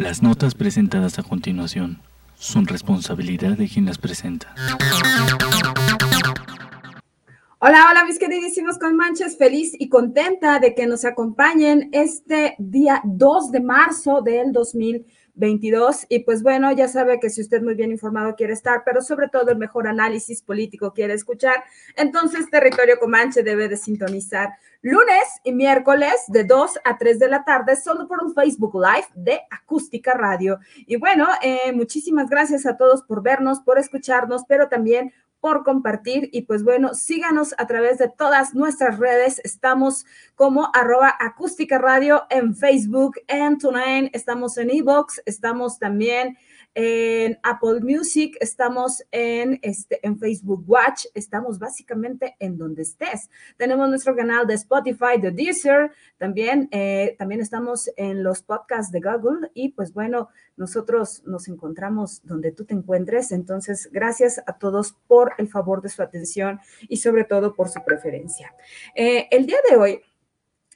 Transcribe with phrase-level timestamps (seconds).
[0.00, 2.00] Las notas presentadas a continuación
[2.34, 4.54] son responsabilidad de quien las presenta.
[7.58, 13.50] Hola, hola mis queridísimos Manches, feliz y contenta de que nos acompañen este día 2
[13.50, 14.52] de marzo del
[15.40, 16.06] 2022.
[16.08, 19.28] Y pues bueno, ya sabe que si usted muy bien informado quiere estar, pero sobre
[19.28, 21.64] todo el mejor análisis político quiere escuchar,
[21.96, 24.50] entonces Territorio Comanche debe de sintonizar
[24.82, 29.08] lunes y miércoles de 2 a 3 de la tarde, solo por un Facebook Live
[29.14, 30.58] de Acústica Radio.
[30.86, 36.28] Y bueno, eh, muchísimas gracias a todos por vernos, por escucharnos, pero también por compartir
[36.32, 39.40] y pues bueno, síganos a través de todas nuestras redes.
[39.44, 46.36] Estamos como arroba acústica radio en Facebook, en TuneIn, estamos en Evox, estamos también
[46.74, 53.28] en Apple Music, estamos en, este, en Facebook Watch, estamos básicamente en donde estés.
[53.56, 59.00] Tenemos nuestro canal de Spotify, de Deezer, también, eh, también estamos en los podcasts de
[59.00, 63.32] Google y pues bueno, nosotros nos encontramos donde tú te encuentres.
[63.32, 67.82] Entonces, gracias a todos por el favor de su atención y sobre todo por su
[67.84, 68.54] preferencia.
[68.94, 70.00] Eh, el día de hoy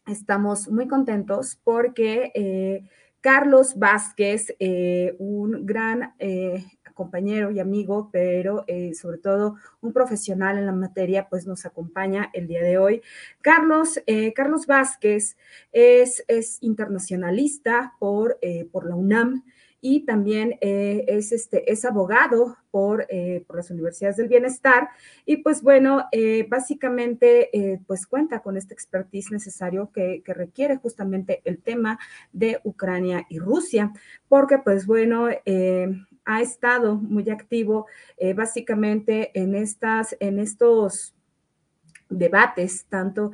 [0.07, 2.33] estamos muy contentos porque...
[2.35, 2.89] Eh,
[3.25, 10.59] Carlos Vázquez, eh, un gran eh, compañero y amigo, pero eh, sobre todo un profesional
[10.59, 13.01] en la materia, pues nos acompaña el día de hoy.
[13.41, 13.99] Carlos,
[14.35, 15.39] Carlos Vázquez
[15.73, 16.23] es,
[16.61, 18.39] internacionalista por,
[18.71, 19.43] por la UNAM
[19.87, 24.89] y también eh, es, este, es abogado por, eh, por, las universidades del bienestar
[25.27, 27.51] y pues bueno, eh, básicamente
[27.87, 31.99] pues cuenta con este expertise necesario que, que, requiere justamente el tema
[32.33, 33.93] de Ucrania y Rusia,
[34.27, 35.29] porque pues bueno,
[36.25, 37.87] ha estado muy activo
[38.35, 41.15] básicamente en, estas, en estos
[42.09, 43.33] debates, tanto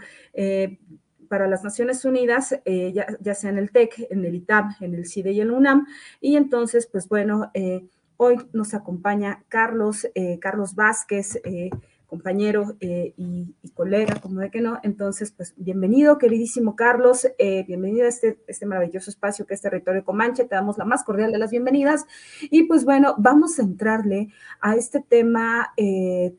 [1.30, 5.06] para las Naciones Unidas, eh, ya, sea en el TEC, en el ITAB, en el
[5.06, 5.86] CIDE y el UNAM.
[6.20, 7.86] Y entonces, pues bueno, eh,
[8.16, 11.40] hoy nos acompaña Carlos, eh, Carlos Vázquez,
[12.10, 14.78] compañero y, colega, como de que no.
[14.82, 20.44] Entonces, pues bienvenido, queridísimo Carlos, bienvenido a este, este maravilloso espacio que es Territorio Comanche.
[20.44, 22.04] Te damos la más cordial de las bienvenidas.
[22.50, 24.28] Y pues bueno, vamos a entrarle
[24.60, 25.72] a este tema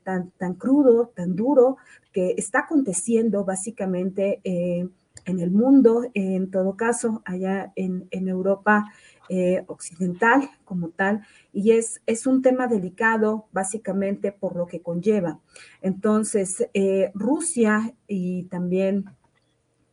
[0.04, 1.78] tan, tan crudo, tan duro,
[2.12, 4.88] que está aconteciendo básicamente eh,
[5.26, 8.86] en el mundo, en todo caso, allá en, Europa
[9.34, 15.40] eh, occidental como tal, y es, es un tema delicado básicamente por lo que conlleva.
[15.82, 19.06] Entonces, eh, Rusia y también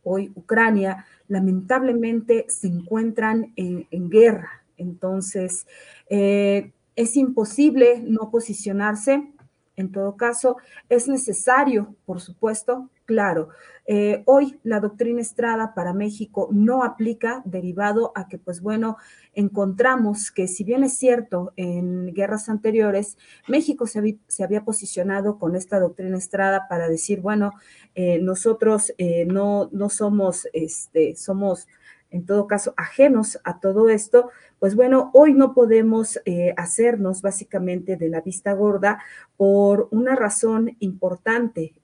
[0.03, 4.65] hoy Ucrania lamentablemente se encuentran en, en guerra.
[4.75, 5.67] Entonces,
[6.09, 9.31] es imposible no posicionarse
[9.79, 10.57] en todo caso,
[10.89, 13.49] es necesario, por supuesto, claro,
[13.87, 18.97] eh, hoy la doctrina Estrada para México no aplica derivado a que, pues bueno,
[19.33, 25.79] encontramos que si bien es cierto, en guerras anteriores, México se, había posicionado con esta
[25.79, 27.53] doctrina Estrada para decir, bueno,
[27.95, 31.67] eh, nosotros eh, no, no somos, este, somos
[32.11, 36.19] en todo caso ajenos a todo esto, pues bueno, hoy no podemos
[36.57, 38.99] hacernos básicamente de la vista gorda
[39.37, 41.75] por una razón importante,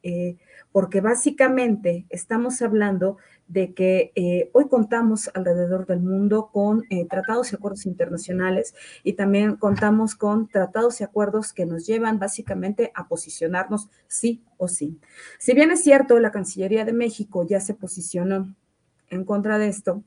[0.76, 3.16] porque básicamente estamos hablando
[3.48, 9.56] de que eh, hoy contamos alrededor del mundo con tratados y acuerdos internacionales y también
[9.56, 15.00] contamos con tratados y acuerdos que nos llevan básicamente a posicionarnos sí o sí.
[15.40, 18.54] Si bien es cierto, la Cancillería de México ya se posicionó
[19.10, 20.04] en contra de esto,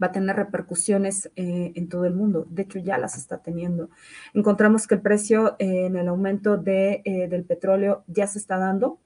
[0.00, 2.46] va a tener repercusiones eh, en todo el mundo.
[2.48, 3.90] De hecho, ya las está teniendo.
[4.34, 8.56] Encontramos que el precio eh, en el aumento de, eh, del petróleo ya se está
[8.56, 9.00] dando.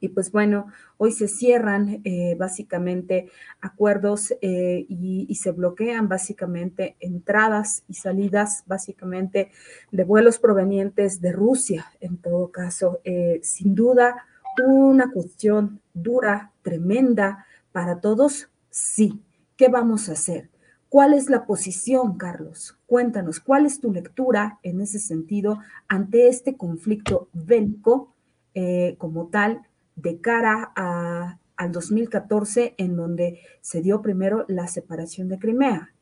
[0.00, 0.66] Y pues bueno,
[0.96, 2.02] hoy se cierran
[2.36, 3.30] básicamente
[3.60, 9.50] acuerdos y, y, se bloquean básicamente entradas y salidas básicamente
[9.90, 11.86] de vuelos provenientes de Rusia.
[12.00, 13.00] En todo caso,
[13.42, 14.24] sin duda,
[14.64, 19.22] una cuestión dura, tremenda para todos, sí,
[19.58, 20.50] ¿Qué vamos a hacer?
[20.88, 22.78] ¿Cuál es la posición, Carlos?
[22.86, 25.58] Cuéntanos, ¿cuál es tu lectura en ese sentido
[25.88, 28.14] ante este conflicto bélico
[28.54, 29.62] eh, como tal
[30.00, 35.94] de cara al 2014 en donde se dio primero la separación de Crimea?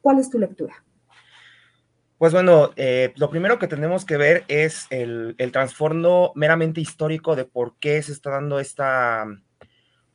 [0.00, 0.84] ¿Cuál es tu lectura?
[2.18, 7.36] Pues bueno, eh, lo primero que tenemos que ver es el, el trasfondo meramente histórico
[7.36, 9.26] de por qué se está dando esta,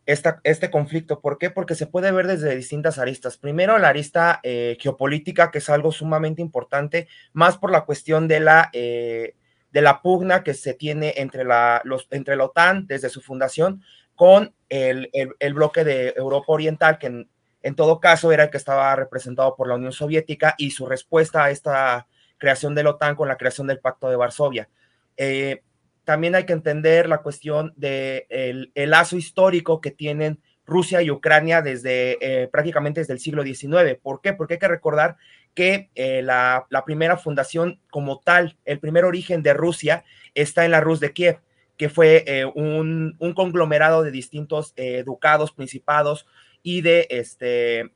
[0.05, 1.21] esta, este conflicto.
[1.21, 1.49] ¿Por qué?
[1.49, 3.37] Porque se puede ver desde distintas aristas.
[3.37, 8.39] Primero, la arista eh, geopolítica, que es algo sumamente importante, más por la cuestión de
[8.39, 9.35] la, eh,
[9.71, 13.83] de la pugna que se tiene entre la, los, entre la OTAN desde su fundación
[14.15, 17.25] con el, el, bloque de Europa Oriental, que
[17.63, 21.43] en todo caso, era el que estaba representado por la Unión Soviética y su respuesta
[21.43, 22.07] a esta
[22.37, 24.69] creación de la OTAN con la creación del Pacto de Varsovia.
[25.15, 25.61] Eh,
[26.03, 31.11] también hay que entender la cuestión del de el lazo histórico que tienen Rusia y
[31.11, 33.99] Ucrania desde eh, prácticamente desde el siglo XIX.
[34.01, 34.33] ¿Por qué?
[34.33, 35.17] Porque hay que recordar
[35.53, 40.03] que eh, la, la, primera fundación como tal, el primer origen de Rusia
[40.33, 41.39] está en la Rus de Kiev,
[41.77, 46.27] que fue eh, un, un, conglomerado de distintos eh, ducados, principados,
[46.63, 47.91] y de, este,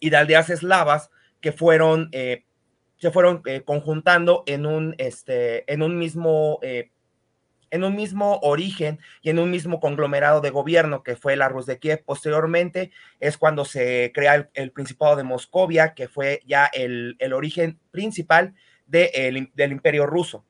[0.00, 1.10] y de aldeas eslavas
[1.40, 6.58] que fueron, se fueron conjuntando en un, este, en un mismo,
[7.74, 11.66] en un mismo origen y en un mismo conglomerado de gobierno que fue la Rus
[11.66, 12.04] de Kiev.
[12.04, 18.54] Posteriormente es cuando se crea el, Principado de Moscovia, que fue ya el, origen principal
[18.86, 20.44] de, el, del Imperio Ruso.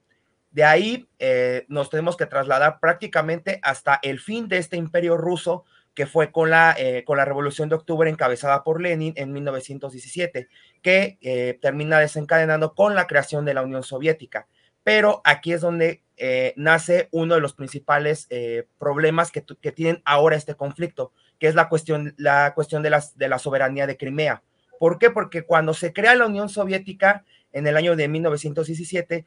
[0.51, 5.65] De ahí eh, nos tenemos que trasladar prácticamente hasta el fin de este imperio ruso,
[5.95, 10.49] que fue con la, eh, con la Revolución de Octubre encabezada por Lenin en 1917,
[10.83, 14.47] que eh, termina desencadenando con la creación de la Unión Soviética.
[14.85, 19.41] Pero aquí es donde eh, nace uno de los principales eh, problemas que,
[19.73, 24.43] tienen ahora este conflicto, que es la cuestión, la cuestión de, la soberanía de Crimea.
[24.79, 25.11] ¿Por qué?
[25.11, 29.25] Porque cuando se crea la Unión Soviética en el año de 1917,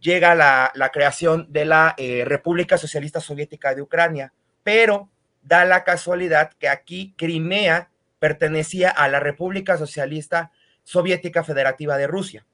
[0.00, 4.32] llega la, la creación de la eh, República Socialista Soviética de Ucrania,
[4.62, 5.10] pero
[5.42, 10.50] da la casualidad que aquí Crimea pertenecía a la República Socialista
[10.82, 12.46] Soviética Federativa de Rusia.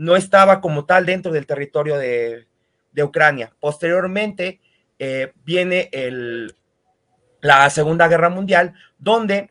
[0.00, 2.46] No estaba como tal dentro del territorio de,
[2.92, 3.52] de Ucrania.
[3.60, 4.60] Posteriormente
[4.98, 6.56] eh, viene el,
[7.40, 9.50] la Segunda Guerra Mundial, donde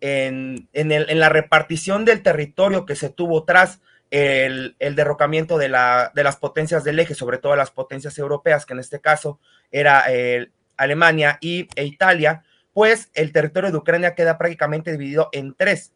[0.00, 3.80] en, en, el, en, la repartición del territorio que se tuvo tras
[4.10, 8.66] el, el derrocamiento de, la, de, las potencias del eje, sobre todo las potencias europeas,
[8.66, 9.40] que en este caso
[9.70, 12.42] era el, Alemania y, e Italia,
[12.72, 15.92] pues el territorio de Ucrania queda prácticamente dividido en tres.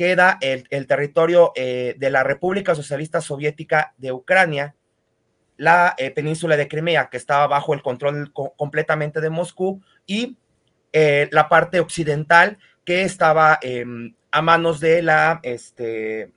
[0.00, 4.74] Queda el, territorio eh, de la República Socialista Soviética de Ucrania,
[5.58, 10.38] la eh, península de Crimea, que estaba bajo el control co completamente de Moscú, y
[10.94, 12.56] eh, la parte occidental,
[12.86, 13.84] que estaba eh,
[14.30, 16.32] a manos de la, este,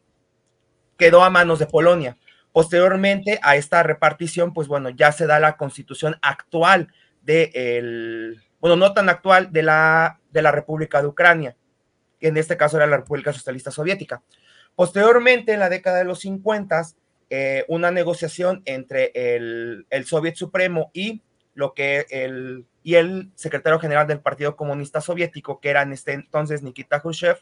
[0.98, 2.18] quedó a manos de Polonia.
[2.52, 6.90] Posteriormente a esta repartición, pues bueno, ya se da la constitución actual
[7.22, 11.56] de el, bueno, no tan actual, de la, de la República de Ucrania,
[12.28, 14.22] en este caso era la República Socialista Soviética.
[14.76, 16.82] Posteriormente, en la década de los 50,
[17.30, 21.22] eh, una negociación entre el, el Soviet Supremo y
[21.56, 26.14] lo que el, y el secretario general del Partido Comunista Soviético, que era en este
[26.14, 27.38] entonces Nikita Khrushchev,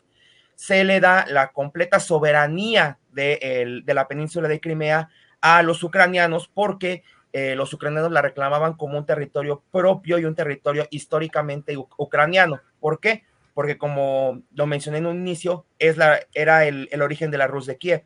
[0.56, 5.84] se le da la completa soberanía de, el, de la península de Crimea a los
[5.84, 7.04] ucranianos porque
[7.34, 12.62] eh, los ucranianos la reclamaban como un territorio propio y un territorio históricamente ucraniano.
[12.80, 13.24] ¿Por qué?
[13.54, 17.66] Porque como lo mencioné en un inicio, es la, era el, origen de la Rus
[17.66, 18.06] de Kiev.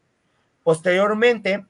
[0.63, 1.65] Posteriormente,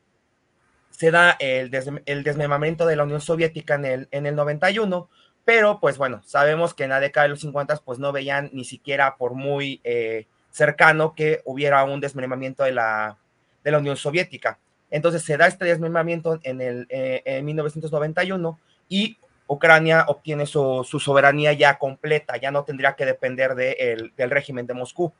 [0.92, 5.10] se da el, des, desmembramiento de la Unión Soviética en el, en el 91,
[5.44, 8.64] pero pues bueno, sabemos que en la década de los 50 pues no veían ni
[8.64, 13.18] siquiera por muy eh, cercano que hubiera un desmembramiento de la,
[13.64, 14.58] de la Unión Soviética.
[14.90, 19.18] Entonces se da este desmembramiento en, el, eh, en 1991 y
[19.48, 24.66] Ucrania obtiene su, soberanía ya completa, ya no tendría que depender de el, del régimen
[24.66, 25.14] de Moscú.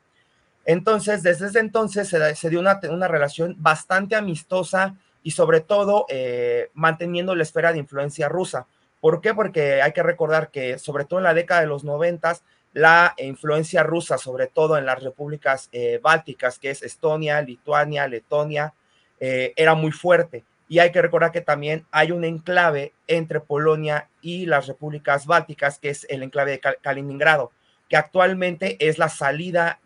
[0.64, 6.70] Entonces, desde entonces se, se dio una, una, relación bastante amistosa y sobre todo eh,
[6.74, 8.66] manteniendo la esfera de influencia rusa.
[9.00, 9.34] ¿Por qué?
[9.34, 12.42] Porque hay que recordar que sobre todo en la década de los noventas,
[12.72, 18.74] la influencia rusa, sobre todo en las repúblicas eh, bálticas, que es Estonia, Lituania, Letonia,
[19.18, 20.44] eh, era muy fuerte.
[20.68, 25.78] Y hay que recordar que también hay un enclave entre Polonia y las repúblicas bálticas,
[25.78, 27.52] que es el enclave de Kal Kaliningrado,
[27.88, 29.80] que actualmente es la salida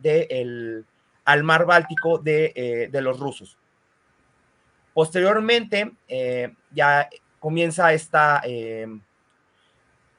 [1.25, 3.59] al mar Báltico de, eh, de los rusos.
[4.95, 7.09] Posteriormente, eh, ya
[7.39, 8.87] comienza esta, eh,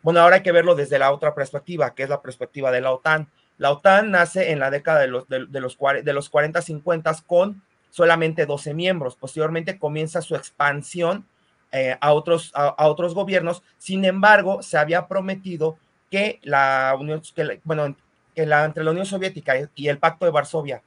[0.01, 2.91] bueno, ahora hay que verlo desde la otra perspectiva, que es la perspectiva de la
[2.91, 3.30] OTAN.
[3.58, 7.63] La OTAN nace en la década de los, de, de los, de los 40-50 con
[7.91, 9.15] solamente 12 miembros.
[9.15, 11.27] Posteriormente comienza su expansión
[11.71, 13.62] eh, a, otros, a, otros gobiernos.
[13.77, 15.77] Sin embargo, se había prometido
[16.10, 17.21] que la Unión,
[17.63, 17.95] bueno,
[18.36, 20.81] que la, entre la Unión Soviética y el Pacto de Varsovia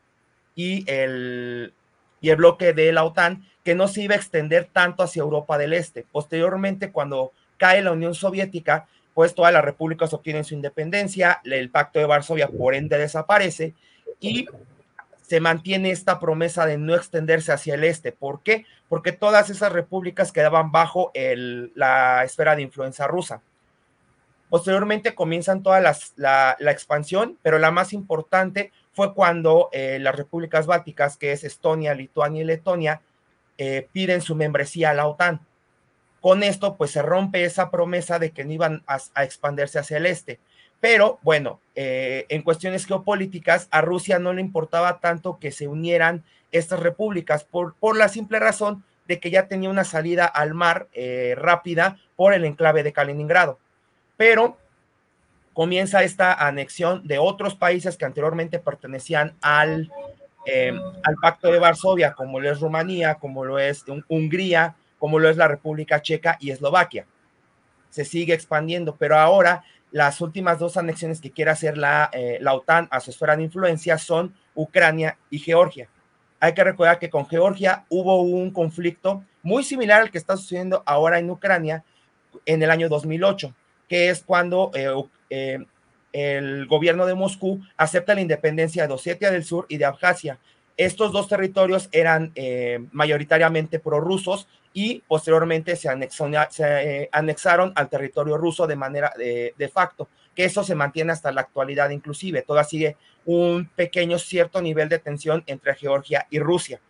[0.54, 1.72] y el,
[2.20, 5.56] y el bloque de la OTAN, que no se iba a extender tanto hacia Europa
[5.56, 6.04] del Este.
[6.10, 11.98] Posteriormente, cuando cae la Unión Soviética, pues todas las repúblicas obtienen su independencia, el Pacto
[11.98, 13.74] de Varsovia por ende desaparece
[14.20, 14.46] y
[15.26, 18.12] se mantiene esta promesa de no extenderse hacia el este.
[18.12, 18.66] ¿Por qué?
[18.88, 23.40] Porque todas esas repúblicas quedaban bajo la esfera de influencia rusa.
[24.50, 31.16] Posteriormente comienzan toda la, expansión, pero la más importante fue cuando eh, las repúblicas bálticas,
[31.16, 33.00] que es Estonia, Lituania y Letonia,
[33.56, 35.40] eh, piden su membresía a la OTAN.
[36.20, 40.06] Con esto, pues se rompe esa promesa de que no iban a expandirse hacia el
[40.06, 40.38] este.
[40.80, 46.24] Pero bueno, eh, en cuestiones geopolíticas, a Rusia no le importaba tanto que se unieran
[46.52, 50.88] estas repúblicas por, por la simple razón de que ya tenía una salida al mar
[50.92, 53.58] eh, rápida por el enclave de Kaliningrado.
[54.16, 54.56] Pero
[55.52, 59.90] comienza esta anexión de otros países que anteriormente pertenecían al,
[60.46, 65.28] em, al Pacto de Varsovia, como lo es Rumanía, como lo es Hungría, como lo
[65.28, 67.06] es la República Checa y Eslovaquia.
[67.90, 69.62] Se sigue expandiendo, pero ahora
[69.94, 73.44] las últimas dos anexiones que quiere hacer la, eh, la OTAN a su esfera de
[73.44, 75.88] influencia son Ucrania y Georgia.
[76.40, 80.82] Hay que recordar que con Georgia hubo un conflicto muy similar al que está sucediendo
[80.84, 81.84] ahora en Ucrania
[82.44, 83.54] en el año 2008,
[83.88, 84.92] que es cuando eh,
[85.30, 85.64] eh,
[86.12, 90.40] el gobierno de Moscú acepta la independencia de Osetia del Sur y de Abjasia.
[90.76, 92.32] Estos dos territorios eran
[92.90, 95.88] mayoritariamente prorrusos y posteriormente se,
[96.58, 101.42] eh, anexaron al territorio ruso de manera de, facto, que eso se mantiene hasta la
[101.42, 102.42] actualidad inclusive.
[102.42, 106.80] Todavía sigue un pequeño cierto nivel de tensión entre Georgia y Rusia.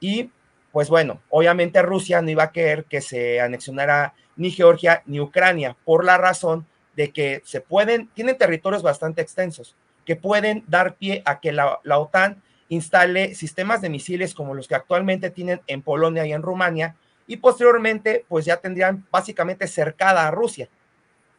[0.00, 0.30] Y
[0.70, 5.76] pues bueno, obviamente Rusia no iba a querer que se anexionara ni Georgia ni Ucrania
[5.84, 11.22] por la razón de que se pueden, tienen territorios bastante extensos, que pueden dar pie
[11.24, 15.80] a que la, la OTAN instale sistemas de misiles como los que actualmente tienen en
[15.80, 16.96] Polonia y en Rumania,
[17.30, 20.68] y posteriormente pues ya tendrían básicamente cercada a Rusia.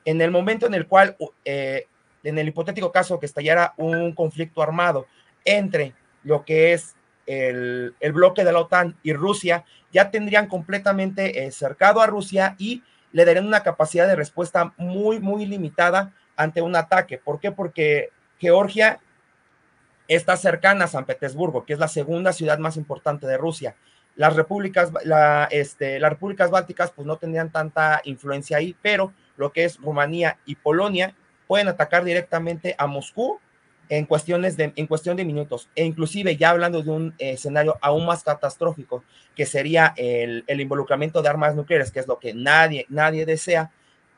[0.05, 1.85] En el momento en el cual, eh,
[2.23, 5.05] en el hipotético caso que estallara un conflicto armado
[5.43, 5.93] entre
[6.23, 6.95] lo que es
[7.25, 12.83] el, bloque de la OTAN y Rusia, ya tendrían completamente eh, cercado a Rusia y
[13.11, 17.17] le darían una capacidad de respuesta muy, muy limitada ante un ataque.
[17.17, 17.51] ¿Por qué?
[17.51, 19.01] Porque Georgia
[20.07, 23.75] está cercana a San Petersburgo, que es la segunda ciudad más importante de Rusia
[24.15, 29.51] las repúblicas, la, este, las repúblicas bálticas pues no tendrían tanta influencia ahí, pero lo
[29.51, 31.15] que es Rumanía y Polonia
[31.47, 33.39] pueden atacar directamente a Moscú
[33.89, 38.05] en cuestiones de, en cuestión de minutos, e inclusive ya hablando de un escenario aún
[38.05, 39.03] más catastrófico,
[39.35, 43.69] que sería el, el, involucramiento de armas nucleares, que es lo que nadie, nadie desea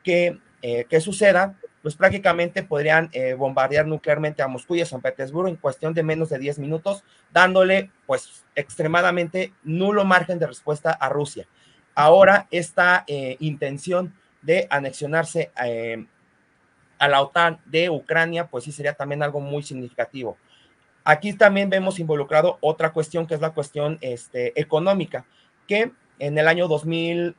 [0.04, 5.02] que, eh, que suceda, pues prácticamente podrían eh, bombardear nuclearmente a Moscú y a San
[5.02, 10.92] Petersburgo en cuestión de menos de 10 minutos, dándole pues extremadamente nulo margen de respuesta
[10.92, 11.46] a Rusia.
[11.94, 16.06] Ahora esta eh, intención de anexionarse eh,
[16.98, 20.38] a la OTAN de Ucrania, pues sí sería también algo muy significativo.
[21.04, 25.26] Aquí también vemos involucrado otra cuestión que es la cuestión este, económica,
[25.68, 27.36] que en el año 2000,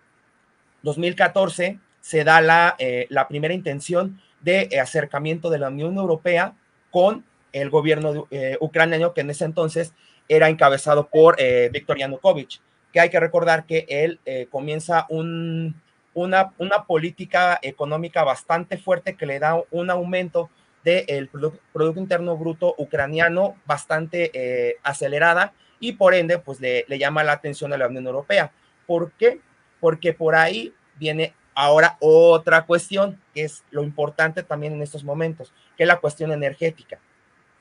[0.83, 2.77] 2014 se da la,
[3.09, 6.53] la primera intención de eh, acercamiento de la Unión Europea
[6.91, 9.93] con el gobierno eh, ucraniano que en ese entonces
[10.29, 12.61] era encabezado por eh, Viktor Yanukovych,
[12.93, 15.81] que hay que recordar que él comienza un,
[16.13, 20.49] una, una política económica bastante fuerte que le da un aumento
[20.83, 21.29] del
[21.73, 27.73] Producto Interno Bruto ucraniano bastante acelerada y por ende pues le, le llama la atención
[27.73, 28.51] a la Unión Europea.
[28.87, 29.41] ¿Por qué?
[29.81, 35.53] Porque por ahí viene Ahora, otra cuestión que es lo importante también en estos momentos,
[35.77, 36.99] que es la cuestión energética.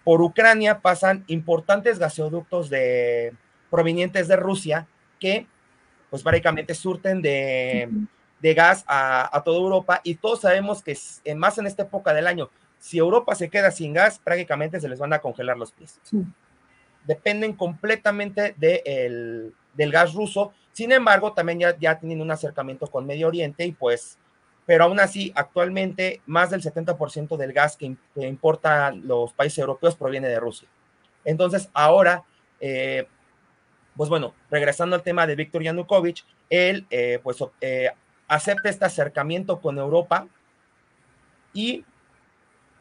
[0.02, 3.32] Por Ucrania pasan importantes gasoductos de,
[3.70, 4.86] provenientes de Rusia
[5.18, 5.46] que,
[6.10, 7.88] pues, básicamente surten de,
[8.40, 10.96] de gas a, a, toda Europa y todos sabemos que
[11.34, 14.98] más en esta época del año, si Europa se queda sin gas, prácticamente se les
[14.98, 16.00] van a congelar los pies.
[17.06, 22.88] Dependen completamente de el, del gas ruso sin embargo, también ya, ya tienen un acercamiento
[22.88, 24.18] con Medio Oriente y pues,
[24.66, 30.28] pero aún así, actualmente más del 70% del gas que, importan los países europeos proviene
[30.28, 30.68] de Rusia.
[31.24, 32.24] Entonces, ahora,
[32.58, 33.06] eh,
[33.96, 37.90] pues bueno, regresando al tema de Víctor Yanukovych, él eh, pues eh,
[38.26, 40.26] acepta este acercamiento con Europa
[41.52, 41.84] y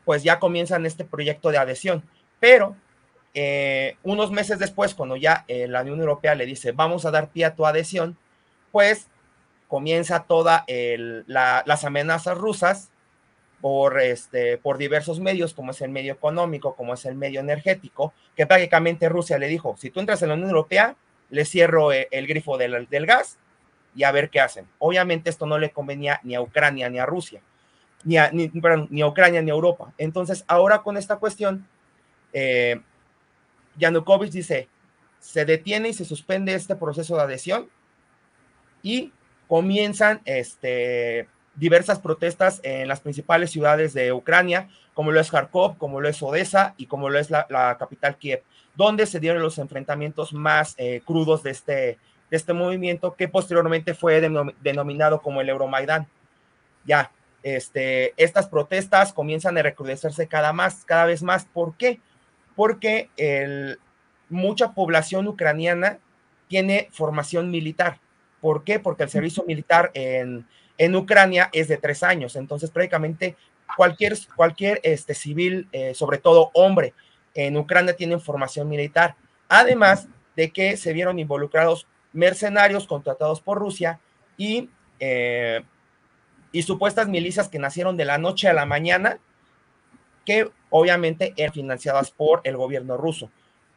[0.03, 2.03] pues ya comienzan este proyecto de adhesión.
[2.39, 2.75] Pero
[3.33, 7.29] eh, unos meses después, cuando ya eh, la Unión Europea le dice, vamos a dar
[7.29, 8.17] pie a tu adhesión,
[8.71, 9.07] pues
[9.67, 12.91] comienza todas las amenazas rusas
[13.63, 18.13] por, este, por diversos medios, como es el medio económico, como es el medio energético,
[18.35, 20.97] que prácticamente Rusia le dijo, si tú entras en la Unión Europea,
[21.29, 23.37] le cierro eh, el, grifo del, gas
[23.95, 24.67] y a ver qué hacen.
[24.79, 27.41] Obviamente esto no le convenía ni a Ucrania ni a Rusia,
[28.03, 28.51] ni a, ni,
[28.89, 29.93] ni a Ucrania ni a Europa.
[29.97, 31.65] Entonces, ahora con esta cuestión,
[32.33, 32.81] eh,
[33.77, 34.67] Yanukovych dice,
[35.19, 37.69] se detiene y se suspende este proceso de adhesión
[38.81, 39.11] y
[39.47, 46.01] comienzan este, diversas protestas en las principales ciudades de Ucrania, como lo es Kharkov, como
[46.01, 48.43] lo es Odessa y como lo es la, capital Kiev,
[48.75, 51.73] donde se dieron los enfrentamientos más eh, crudos de este,
[52.29, 54.21] de este movimiento que posteriormente fue
[54.61, 56.07] denominado como el Euromaidán.
[56.85, 57.11] Ya,
[57.43, 61.45] este, estas protestas comienzan a recrudecerse cada, más, cada vez más.
[61.45, 61.99] ¿Por qué?
[61.99, 62.03] Porque
[63.17, 63.79] el,
[64.29, 65.99] mucha población ucraniana
[66.47, 67.99] tiene formación militar.
[68.41, 68.79] ¿Por qué?
[68.79, 70.45] Porque el servicio militar en,
[70.77, 73.35] en Ucrania es de tres años, entonces prácticamente
[73.75, 76.93] cualquier, cualquier este, civil, eh, sobre todo hombre,
[77.33, 79.15] en Ucrania tiene formación militar.
[79.49, 83.99] Además de que se vieron involucrados mercenarios contratados por Rusia
[84.37, 84.69] y,
[84.99, 85.63] eh,
[86.51, 89.19] y supuestas milicias que nacieron de la noche a la mañana,
[90.25, 93.29] que obviamente eran financiadas por el gobierno ruso.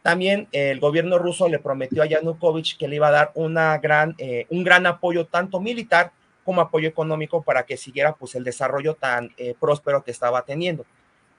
[0.03, 4.15] También el gobierno ruso le prometió a Yanukovych que le iba a dar una gran,
[4.19, 6.13] eh, un gran apoyo tanto militar
[6.45, 10.87] como apoyo económico para que siguiera pues el desarrollo tan eh, próspero que estaba teniendo.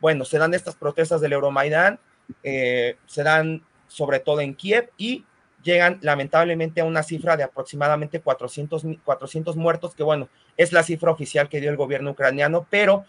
[0.01, 1.97] Bueno, se dan estas protestas del Euromaidán,
[2.43, 5.23] eh, se dan sobre todo en Kiev y
[5.63, 11.11] llegan lamentablemente a una cifra de aproximadamente 400, 400 muertos, que bueno, es la cifra
[11.11, 13.05] oficial que dio el gobierno ucraniano, pero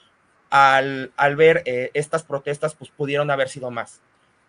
[0.51, 4.01] al, al ver eh, estas protestas, pues pudieron haber sido más.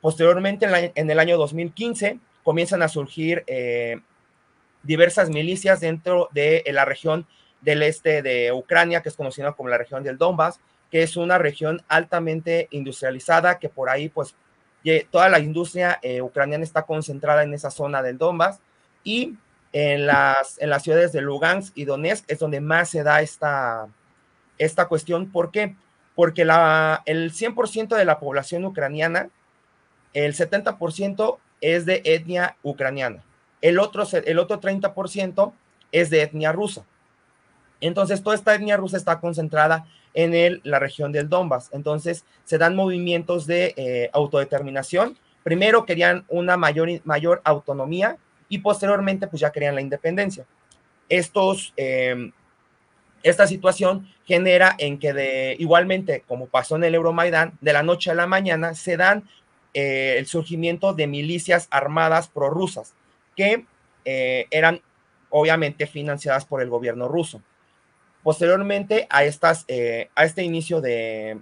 [0.01, 3.43] Posteriormente, en, el año 2015, comienzan a surgir
[4.81, 7.27] diversas milicias dentro de la región
[7.61, 10.59] del este de Ucrania, que es conocida como la región del Donbass,
[10.91, 14.35] que es una región altamente industrializada, que por ahí pues
[15.11, 18.59] toda la industria eh, ucraniana está concentrada en esa zona del Donbass
[19.03, 19.35] y
[19.71, 23.87] en las, en las ciudades de Lugansk y Donetsk es donde más se da esta,
[24.57, 25.31] esta cuestión.
[25.31, 25.75] ¿Por qué?
[26.19, 29.29] Porque la, el 100% de la población ucraniana,
[30.13, 33.23] el 70% es de etnia ucraniana.
[33.61, 35.53] El otro, el otro 30%
[35.93, 36.83] es de etnia rusa.
[37.79, 41.69] Entonces, toda esta etnia rusa está concentrada en el, la región del Donbass.
[41.71, 45.17] Entonces, se dan movimientos de eh, autodeterminación.
[45.43, 48.17] Primero querían una mayor, mayor autonomía
[48.49, 50.45] y posteriormente, pues ya querían la independencia.
[51.07, 52.33] Estos, em,
[53.23, 58.11] esta situación genera en que de, igualmente, como pasó en el Euromaidán, de la noche
[58.11, 59.27] a la mañana se dan
[59.73, 62.93] eh, el surgimiento de milicias armadas prorrusas
[63.35, 63.65] que
[64.05, 64.81] eh, eran
[65.29, 67.41] obviamente financiadas por el gobierno ruso.
[68.23, 71.37] Posteriormente a, estas, eh, a este inicio de,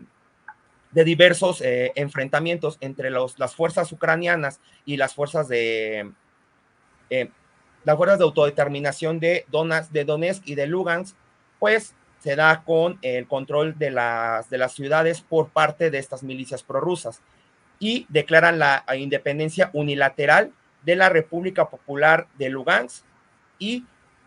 [0.92, 6.12] de diversos enfrentamientos entre los, las fuerzas ucranianas y las fuerzas de
[7.88, 11.16] las fuerzas de autodeterminación de, Donas, de Donetsk y de Lugansk,
[11.60, 16.24] pues se da con el control de las, de las ciudades por parte de estas
[16.24, 17.22] milicias prorrusas
[17.80, 20.52] y declaran la independencia unilateral
[20.84, 23.06] de la República Popular de Lugansk
[23.60, 23.86] y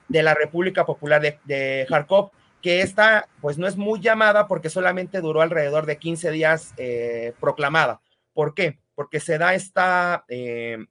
[0.08, 5.20] de la República Popular de, Kharkov, que esta pues no es muy llamada porque solamente
[5.20, 8.00] duró alrededor de 15 días eh, proclamada.
[8.34, 8.78] ¿Por qué?
[8.94, 10.84] Porque se da esta, eh,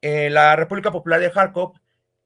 [0.00, 1.74] eh, la República Popular de Kharkov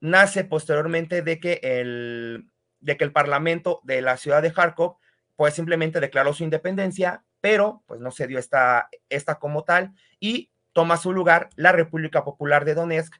[0.00, 4.96] nace posteriormente de que el, de que el Parlamento de la ciudad de Kharkov
[5.36, 10.50] pues simplemente declaró su independencia, pero pues no se dio esta, esta como tal y
[10.72, 13.14] toma su lugar la República Popular de Donetsk,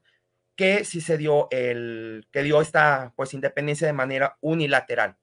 [0.55, 5.16] que sí se dio el, que dio esta pues independencia de manera unilateral.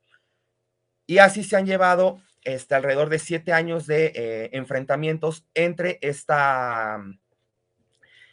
[1.06, 7.00] Y así se han llevado este, alrededor de siete años de eh, enfrentamientos entre esta,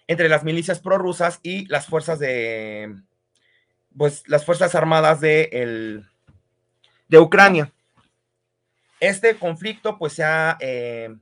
[0.07, 2.95] entre las milicias prorrusas y las fuerzas de,
[3.97, 6.07] pues las fuerzas armadas de, el,
[7.09, 7.73] de Ucrania.
[9.01, 10.25] Este conflicto pues se
[10.61, 11.15] eh,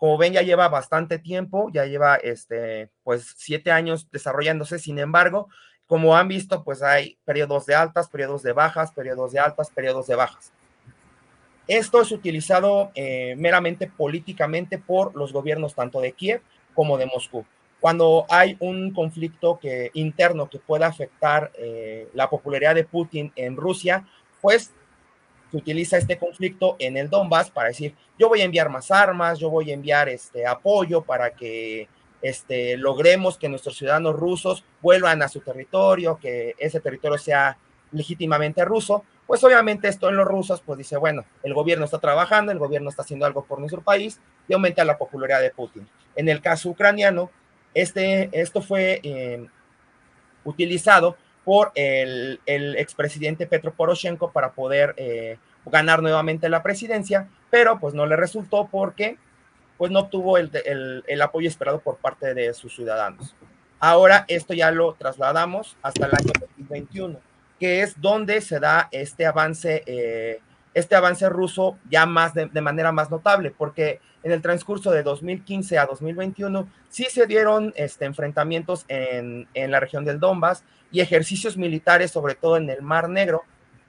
[0.00, 4.78] como ven, ya lleva bastante tiempo, ya lleva este, pues siete años desarrollándose.
[4.78, 5.48] Sin embargo,
[5.86, 10.06] como han visto, pues hay periodos de altas, periodos de bajas, periodos de altas, periodos
[10.06, 10.52] de bajas.
[11.66, 16.40] Esto es utilizado eh, meramente políticamente por los gobiernos tanto de Kiev
[16.74, 17.44] como de Moscú.
[17.80, 23.56] Cuando hay un conflicto que, interno que pueda afectar eh, la popularidad de Putin en
[23.56, 24.06] Rusia,
[24.40, 24.72] pues
[25.50, 29.38] se utiliza este conflicto en el Donbass para decir, yo voy a enviar más armas,
[29.38, 31.88] yo voy a enviar este apoyo para que
[32.22, 37.56] este, logremos que nuestros ciudadanos rusos vuelvan a su territorio, que ese territorio sea
[37.92, 42.52] legítimamente ruso, pues obviamente esto en los rusos, pues dice, bueno, el gobierno está trabajando,
[42.52, 45.88] el gobierno está haciendo algo por nuestro país y aumenta la popularidad de Putin.
[46.16, 47.30] En el caso ucraniano,
[47.74, 49.46] este, esto fue eh,
[50.44, 57.78] utilizado por el, el, expresidente Petro Poroshenko para poder eh, ganar nuevamente la presidencia, pero
[57.78, 59.16] pues no le resultó porque
[59.78, 60.50] pues no obtuvo el,
[61.06, 63.34] el, apoyo esperado por parte de sus ciudadanos.
[63.78, 67.30] Ahora esto ya lo trasladamos hasta el año 2021
[67.60, 70.40] que es donde se da este avance, eh,
[70.74, 75.78] este avance ruso ya más de, manera más notable, porque en el transcurso de 2015
[75.78, 81.56] a 2021 sí se dieron este, enfrentamientos en, en la región del Donbass y ejercicios
[81.56, 83.44] militares, sobre todo en el Mar Negro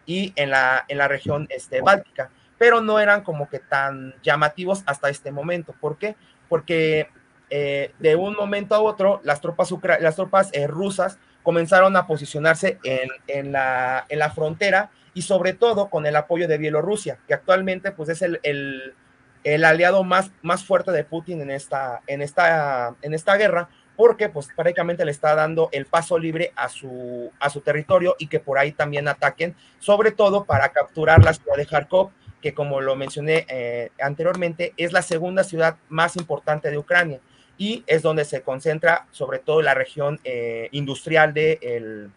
[0.05, 4.83] y en la, en la región este, báltica, pero no eran como que tan llamativos
[4.85, 5.73] hasta este momento.
[5.79, 6.15] ¿Por qué?
[6.49, 7.07] Porque
[7.49, 12.77] eh, de un momento a otro las tropas, las tropas eh, rusas comenzaron a posicionarse
[12.83, 17.33] en, en, la, en, la, frontera y sobre todo con el apoyo de Bielorrusia, que
[17.33, 22.95] actualmente pues es el, el, aliado más, más fuerte de Putin en esta, en, esta,
[23.01, 27.49] en esta guerra, porque pues prácticamente le está dando el paso libre a su, a
[27.49, 31.65] su territorio y que por ahí también ataquen, sobre todo para capturar la ciudad de
[31.65, 37.19] Kharkov, que como lo mencioné eh, anteriormente, es la segunda ciudad más importante de Ucrania
[37.57, 42.11] y es donde se concentra sobre todo la región eh, industrial de el,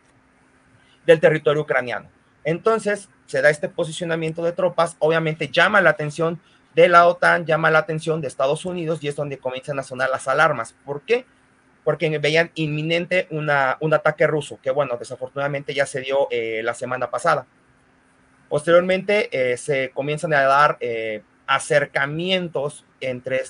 [1.05, 2.09] del territorio ucraniano.
[2.45, 6.41] Entonces, se da este posicionamiento de tropas, obviamente llama la atención
[6.75, 10.11] de la OTAN, llama la atención de Estados Unidos y es donde comienzan a sonar
[10.11, 10.75] las alarmas.
[10.85, 11.25] ¿Por qué?
[11.85, 17.11] Porque veían inminente un ataque ruso, que bueno, desafortunadamente ya se dio eh, la semana
[17.11, 17.47] pasada.
[18.49, 23.41] Posteriormente eh, se comienzan a dar eh, acercamientos entre,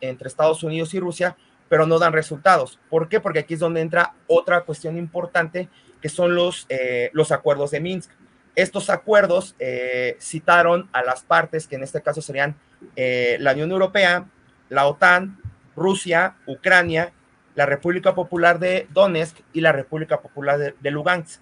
[0.00, 1.36] entre Estados Unidos y Rusia,
[1.68, 2.78] pero no dan resultados.
[2.88, 3.20] ¿Por qué?
[3.20, 5.68] Porque aquí es donde entra otra cuestión importante,
[6.00, 8.10] que son los, eh, los acuerdos de Minsk.
[8.54, 12.56] Estos acuerdos eh, citaron a las partes, que en este caso serían
[12.96, 14.26] eh, la Unión Europea,
[14.68, 15.40] la OTAN,
[15.76, 17.12] Rusia, Ucrania,
[17.54, 21.40] la República Popular de Donetsk y la República Popular de, Lugansk.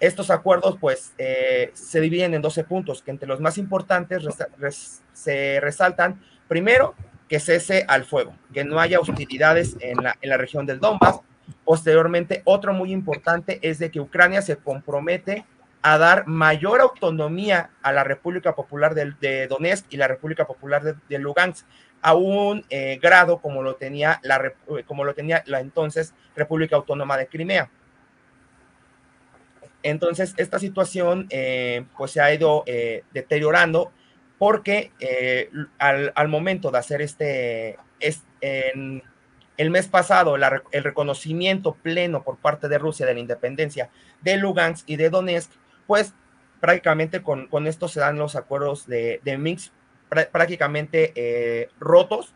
[0.00, 1.12] Estos acuerdos, pues,
[1.74, 4.22] se dividen en 12 puntos, que entre los más importantes
[5.12, 6.94] se resaltan, primero,
[7.28, 11.20] que cese al fuego, que no haya hostilidades en la, en la región del Donbass.
[11.64, 15.44] Posteriormente, otro muy importante es de que Ucrania se compromete
[15.82, 21.18] a dar mayor autonomía a la República Popular de, Donetsk y la República Popular de,
[21.18, 21.66] Lugansk
[22.00, 24.52] a un eh, grado como lo tenía la
[24.86, 27.70] como lo tenía la entonces República Autónoma de Crimea.
[29.82, 33.92] Entonces, esta situación eh, pues se ha ido eh, deteriorando
[34.38, 37.78] porque eh, al, al, momento de hacer este,
[39.56, 43.90] el mes pasado, el reconocimiento pleno por parte de Rusia de la independencia
[44.22, 45.50] de Lugansk y de Donetsk,
[45.86, 46.14] pues
[46.60, 49.72] prácticamente con, con esto se dan los acuerdos de, de Minsk
[50.30, 52.34] prácticamente eh, rotos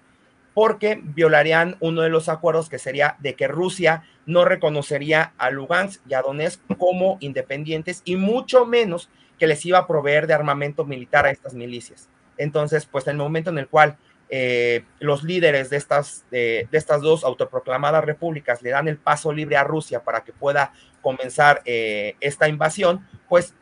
[0.55, 6.01] porque violarían uno de los acuerdos que sería de que Rusia no reconocería a Lugansk
[6.09, 10.87] y a Donetsk como independientes y mucho menos que les iba a proveer de armamento
[10.87, 12.09] militar a estas milicias.
[12.39, 17.01] Entonces, pues el momento en el cual eh, los líderes de estas, de, de estas
[17.01, 22.17] dos autoproclamadas repúblicas le dan el paso libre a Rusia para que pueda comenzar eh,
[22.21, 23.55] esta invasión, pues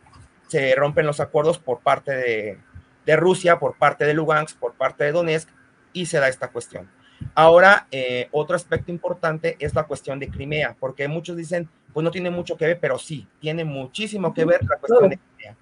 [0.48, 2.58] se rompen los acuerdos por parte de,
[3.04, 5.50] de Rusia, por parte de Lugansk, por parte de Donetsk,
[5.92, 6.90] y se da esta cuestión.
[7.34, 12.10] Ahora, eh, otro aspecto importante es la cuestión de Crimea, porque muchos dicen, pues no
[12.10, 15.56] tiene mucho que ver, pero sí, tiene muchísimo que ver la cuestión de Crimea.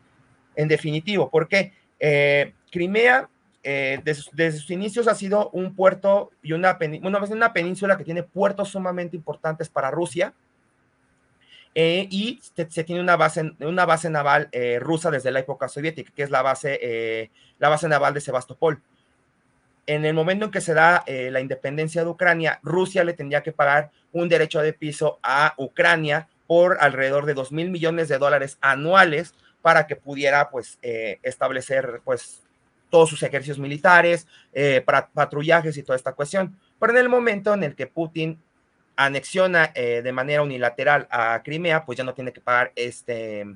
[0.54, 1.72] En definitivo, porque
[2.70, 3.28] Crimea
[3.62, 8.04] eh, desde, desde, sus inicios ha sido un puerto y una, una, una península que
[8.04, 10.34] tiene puertos sumamente importantes para Rusia,
[11.74, 16.12] eh, y se, tiene una base, una base naval eh, rusa desde la época soviética,
[16.14, 18.82] que es la base, eh, la base naval de Sebastopol.
[19.86, 23.42] En el momento en que se da eh, la independencia de Ucrania, Rusia le tendría
[23.42, 28.18] que pagar un derecho de piso a Ucrania por alrededor de 2 mil millones de
[28.18, 32.42] dólares anuales para que pudiera pues eh, establecer pues
[32.92, 36.54] todos sus ejercicios militares, eh, patrullajes y toda esta cuestión.
[36.78, 38.38] Pero en el momento en el que Putin
[38.96, 43.46] anexiona eh, de manera unilateral a Crimea, pues ya no tiene que pagar este,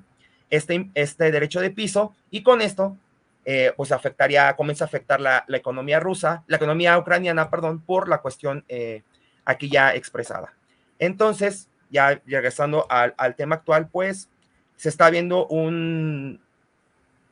[0.49, 2.97] este, este derecho de piso y con esto
[3.45, 8.09] eh, pues afectaría, comienza a afectar la, la, economía rusa, la economía ucraniana, perdón, por
[8.09, 9.03] la cuestión eh,
[9.45, 10.55] aquí ya expresada.
[10.99, 14.31] Entonces, ya regresando al, al, tema actual, pues
[14.77, 16.41] se está viendo un,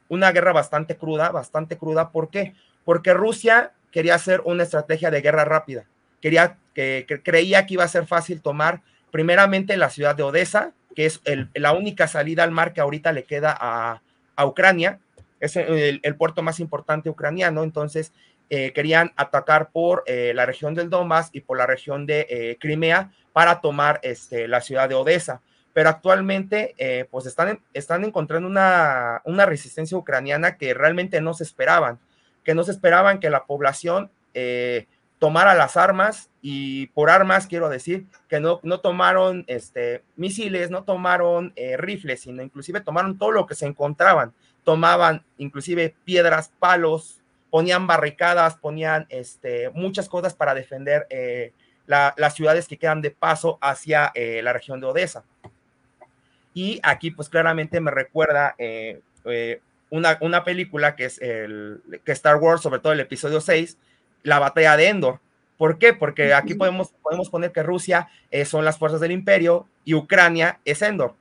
[0.08, 2.10] una guerra bastante cruda, bastante cruda.
[2.10, 2.54] ¿Por qué?
[2.84, 5.84] Porque Rusia quería hacer una estrategia de guerra rápida.
[6.20, 11.06] Quería, que, creía que iba a ser fácil tomar primeramente la ciudad de Odessa, que
[11.06, 14.00] es el, la única salida al mar que ahorita le queda a,
[14.36, 15.00] a Ucrania,
[15.44, 18.12] es el, puerto más importante ucraniano, entonces
[18.50, 22.56] eh, querían atacar por eh, la región del Donbass y por la región de eh,
[22.58, 25.42] Crimea para tomar este, la ciudad de Odessa.
[25.74, 31.98] Pero actualmente, pues están, están encontrando una, una, resistencia ucraniana que realmente no se esperaban,
[32.42, 34.10] que no se esperaban que la población
[35.18, 40.84] tomara las armas y por armas quiero decir que no, no tomaron este, misiles, no
[40.84, 44.32] tomaron rifles, sino inclusive tomaron todo lo que se encontraban
[44.64, 51.52] tomaban inclusive piedras, palos, ponían barricadas, ponían este, muchas cosas para defender eh,
[51.86, 55.24] las ciudades que quedan de paso hacia eh, la región de Odessa.
[56.54, 59.02] Y aquí pues claramente me recuerda eh,
[59.90, 63.76] una, una, película que es el, que Star Wars, sobre todo el episodio 6,
[64.22, 65.20] la batalla de Endor.
[65.58, 65.92] ¿Por qué?
[65.92, 68.08] Porque aquí podemos, podemos poner que Rusia
[68.44, 71.14] son las fuerzas del imperio y Ucrania es Endor.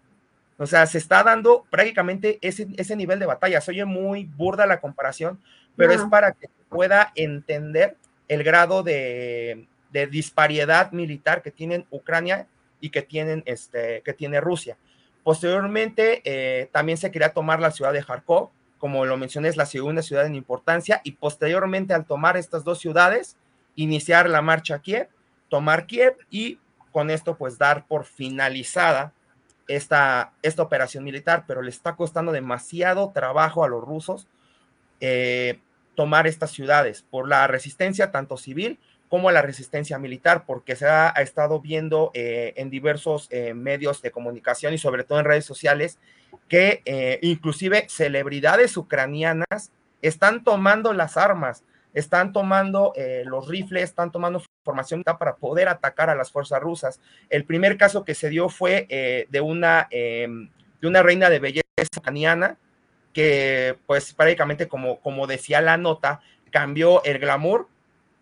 [0.57, 3.61] O sea, se está dando prácticamente ese, ese nivel de batalla.
[3.61, 5.39] Se oye muy burda la comparación,
[5.75, 12.47] pero es para que pueda entender el grado de, de, disparidad militar que tienen Ucrania
[12.79, 14.77] y que, tienen, este, que tiene Rusia.
[15.23, 19.65] Posteriormente, eh, también se quería tomar la ciudad de Kharkov, como lo mencioné, es la
[19.65, 23.37] segunda ciudad en importancia, y posteriormente al tomar estas dos ciudades,
[23.75, 25.07] iniciar la marcha a Kiev,
[25.49, 26.59] tomar Kiev y
[26.91, 29.13] con esto pues dar por finalizada
[29.67, 34.27] esta, esta operación militar, pero le está costando demasiado trabajo a los rusos
[34.99, 35.59] eh,
[35.95, 38.79] tomar estas ciudades por la resistencia tanto civil
[39.13, 44.09] como la resistencia militar, porque se ha, estado viendo eh, en diversos eh, medios de
[44.09, 45.99] comunicación y sobre todo en redes sociales
[46.49, 49.71] que inclusive celebridades ucranianas
[50.01, 56.09] están tomando las armas están tomando eh, los rifles, están tomando formación para poder atacar
[56.09, 56.99] a las fuerzas rusas.
[57.29, 60.49] El primer caso que se dio fue eh, de, una, em,
[60.81, 61.63] de una reina de belleza
[61.97, 62.57] ucraniana
[63.13, 67.67] que pues prácticamente como, como decía la nota, cambió el glamour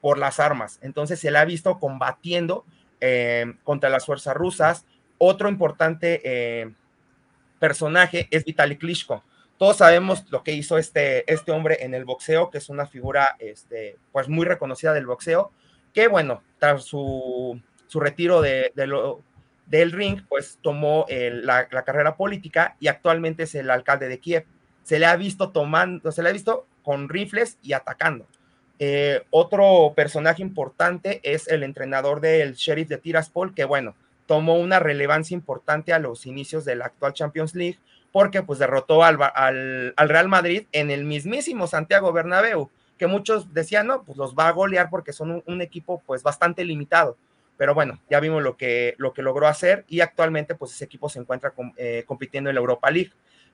[0.01, 0.79] por las armas.
[0.81, 2.65] Entonces se la ha visto combatiendo
[2.99, 4.85] em, contra las fuerzas rusas.
[5.17, 6.75] Otro importante em,
[7.59, 9.23] personaje es Vitaly Klitschko.
[9.57, 13.35] Todos sabemos lo que hizo este, este hombre en el boxeo, que es una figura
[13.37, 15.51] este, pues muy reconocida del boxeo,
[15.93, 19.21] que bueno, tras su, su retiro de, lo,
[19.67, 24.47] del ring, pues tomó la, la, carrera política y actualmente es el alcalde de Kiev.
[24.81, 28.25] Se le ha visto tomando, se le ha visto con rifles y atacando.
[28.83, 33.93] Eh, otro personaje importante es el entrenador del sheriff de Tiraspol, que bueno,
[34.25, 37.77] tomó una relevancia importante a los inicios de la actual Champions League,
[38.11, 43.85] porque pues derrotó al, al, Real Madrid en el mismísimo Santiago Bernabéu, que muchos decían,
[43.85, 47.17] no, pues los va a golear porque son un, equipo pues bastante limitado.
[47.57, 51.07] Pero bueno, ya vimos lo que, lo que logró hacer y actualmente pues ese equipo
[51.07, 53.11] se encuentra eh, compitiendo en la Europa League.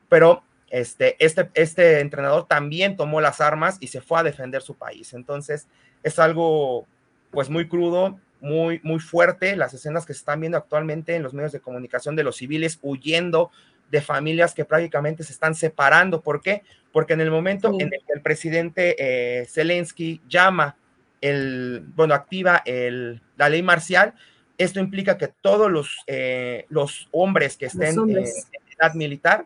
[0.07, 4.75] Pero este, este, este entrenador también tomó las armas y se fue a defender su
[4.75, 5.13] país.
[5.13, 5.67] Entonces
[6.03, 6.86] es algo
[7.32, 11.34] pues muy crudo, muy, muy fuerte, las escenas que se están viendo actualmente en los
[11.34, 13.51] medios de comunicación de los civiles huyendo
[13.91, 16.21] de familias que prácticamente se están separando.
[16.21, 16.63] ¿Por qué?
[16.91, 20.75] Porque en el momento en el que el presidente eh, Zelensky llama,
[21.21, 24.13] el, bueno, activa el, la ley marcial,
[24.58, 29.45] esto implica que todos los, eh, los hombres que estén en edad militar,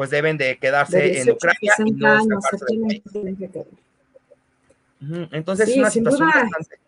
[0.00, 1.74] pues deben de quedarse en Ucrania.
[1.84, 2.42] Y no años,
[5.30, 6.78] Entonces es una situación bastante...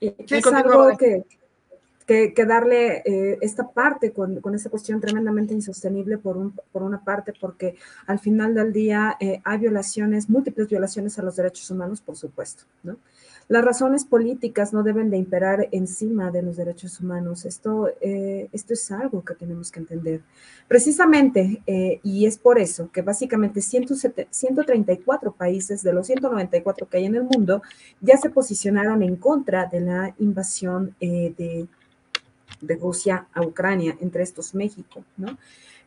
[0.00, 1.24] Es algo que,
[2.06, 7.02] que, darle eh, esta parte con, con, esa cuestión tremendamente insostenible por, un, por una
[7.02, 7.74] parte, porque
[8.06, 12.66] al final del día eh, hay violaciones, múltiples violaciones a los derechos humanos, por supuesto,
[12.84, 12.98] ¿no?
[13.48, 17.46] Las razones políticas no deben de imperar encima de los derechos humanos.
[17.46, 20.20] Esto, eh, esto es algo que tenemos que entender.
[20.68, 21.62] Precisamente,
[22.02, 27.22] y es por eso que básicamente 134 países de los 194 que hay en el
[27.22, 27.62] mundo
[28.02, 31.66] ya se posicionaron en contra de la invasión de
[32.60, 35.38] de Rusia a Ucrania, entre estos México, ¿no?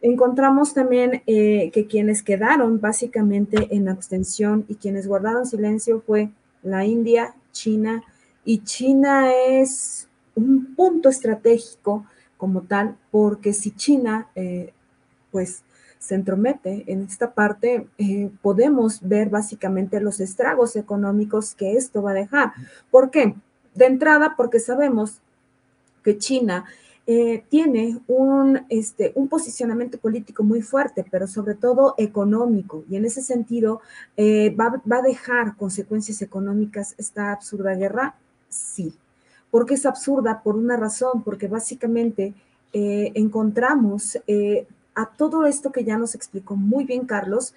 [0.02, 6.32] Encontramos también eh, que quienes quedaron básicamente en abstención y quienes guardaron silencio fue
[6.64, 8.04] la India, China,
[8.44, 12.06] y China es un punto estratégico
[12.38, 14.74] como tal, porque si China, eh,
[15.32, 15.64] pues,
[16.00, 22.12] se entromete en esta parte, eh, podemos ver básicamente los estragos económicos que esto va
[22.12, 22.54] a dejar.
[22.90, 23.36] ¿Por qué?
[23.76, 25.22] De entrada, porque sabemos
[26.04, 26.66] que China
[27.08, 32.84] eh, tiene un, este, un posicionamiento político muy fuerte, pero sobre todo económico.
[32.90, 33.82] Y en ese sentido,
[34.18, 38.16] eh, va, a dejar consecuencias económicas esta absurda guerra?
[38.50, 38.94] Sí.
[39.50, 40.42] ¿Por qué es absurda?
[40.44, 42.34] Por una razón, porque básicamente
[42.72, 44.18] eh, encontramos
[44.94, 47.54] a todo esto que ya nos explicó muy bien Carlos,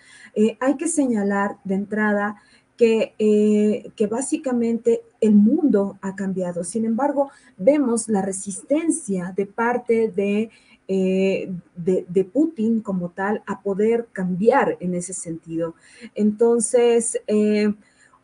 [0.61, 2.42] hay que señalar de entrada
[2.76, 6.64] que, eh, que, básicamente el mundo ha cambiado.
[6.64, 10.50] Sin embargo, vemos la resistencia de parte de,
[10.88, 15.74] eh, de, Putin como tal a poder cambiar en ese sentido.
[16.14, 17.20] Entonces,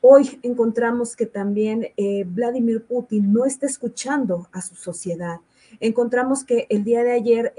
[0.01, 1.89] hoy encontramos que también
[2.27, 5.39] Vladimir Putin no está escuchando a su sociedad.
[5.79, 7.55] Encontramos que el día de ayer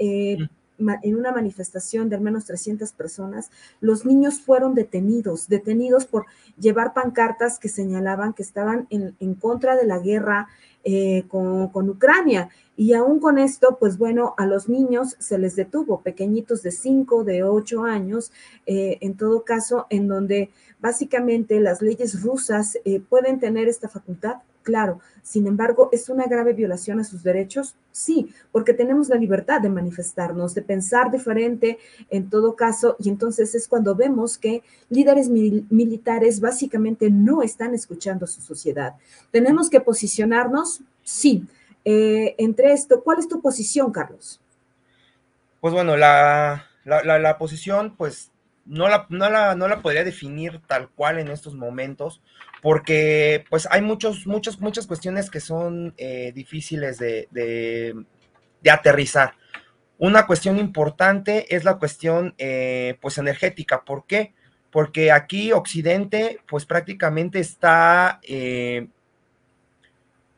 [0.78, 6.26] en una manifestación de al menos 300 personas, los niños fueron detenidos, detenidos por
[6.58, 10.48] llevar pancartas que señalaban que estaban en, contra de la guerra
[10.84, 12.48] eh, con, Ucrania.
[12.76, 17.24] Y aún con esto, pues bueno, a los niños se les detuvo, pequeñitos de 5,
[17.24, 18.32] de 8 años,
[18.66, 24.36] eh, en todo caso, en donde básicamente las leyes rusas eh, pueden tener esta facultad
[24.62, 27.74] Claro, sin embargo, ¿es una grave violación a sus derechos?
[27.90, 31.78] Sí, porque tenemos la libertad de manifestarnos, de pensar diferente
[32.10, 38.24] en todo caso, y entonces es cuando vemos que líderes militares básicamente no están escuchando
[38.24, 38.94] a su sociedad.
[39.30, 40.82] ¿Tenemos que posicionarnos?
[41.02, 41.46] Sí.
[41.84, 44.40] Eh, entre esto, ¿cuál es tu posición, Carlos?
[45.60, 48.31] Pues bueno, la, la, posición, pues
[48.64, 52.22] no la, no, la, no la podría definir tal cual en estos momentos,
[52.60, 59.34] porque pues hay muchos, muchos, muchas cuestiones que son eh, difíciles de, de, aterrizar.
[59.98, 63.84] Una cuestión importante es la cuestión eh, pues energética.
[63.84, 64.34] ¿Por qué?
[64.70, 68.88] Porque aquí Occidente pues prácticamente está, eh,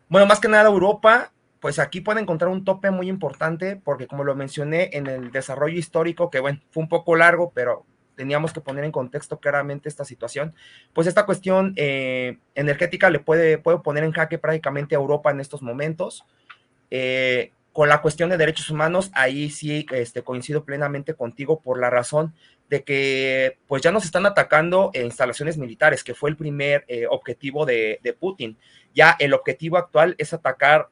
[0.08, 4.24] bueno, más que nada Europa, pues aquí puede encontrar un tope muy importante porque como
[4.24, 8.60] lo mencioné en el desarrollo histórico, que bueno, fue un poco largo, pero teníamos que
[8.60, 10.54] poner en contexto claramente esta situación,
[10.92, 15.40] pues esta cuestión eh, energética le puede, puede poner en jaque prácticamente a Europa en
[15.40, 16.24] estos momentos.
[16.90, 21.90] Eh, con la cuestión de derechos humanos, ahí sí este, coincido plenamente contigo por la
[21.90, 22.32] razón
[22.70, 27.66] de que pues ya nos están atacando instalaciones militares, que fue el primer eh, objetivo
[27.66, 28.56] de, de, Putin.
[28.94, 30.88] Ya el objetivo actual es atacar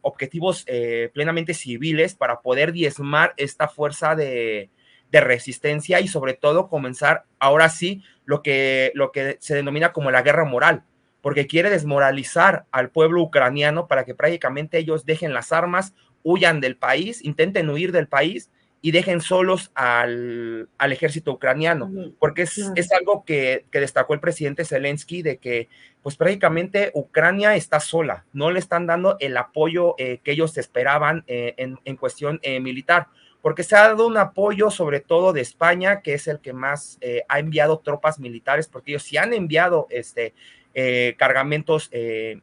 [0.00, 0.64] objetivos
[1.12, 4.70] plenamente civiles para poder diezmar esta fuerza de,
[5.14, 10.10] de resistencia y sobre todo comenzar ahora sí lo que, lo que se denomina como
[10.10, 10.82] la guerra moral,
[11.20, 16.76] porque quiere desmoralizar al pueblo ucraniano para que prácticamente ellos dejen las armas, huyan del
[16.76, 18.50] país, intenten huir del país
[18.82, 25.22] y dejen solos al, ejército ucraniano, porque es, es algo que, destacó el presidente Zelensky
[25.22, 25.68] de que
[26.02, 31.22] pues prácticamente Ucrania está sola, no le están dando el apoyo eh, que ellos esperaban
[31.28, 33.06] eh, en, en, cuestión eh, militar
[33.44, 36.96] porque se ha dado un apoyo sobre todo de España, que es el que más
[37.02, 40.32] eh, ha enviado tropas militares, porque ellos sí han enviado este,
[40.72, 42.40] eh, cargamentos eh,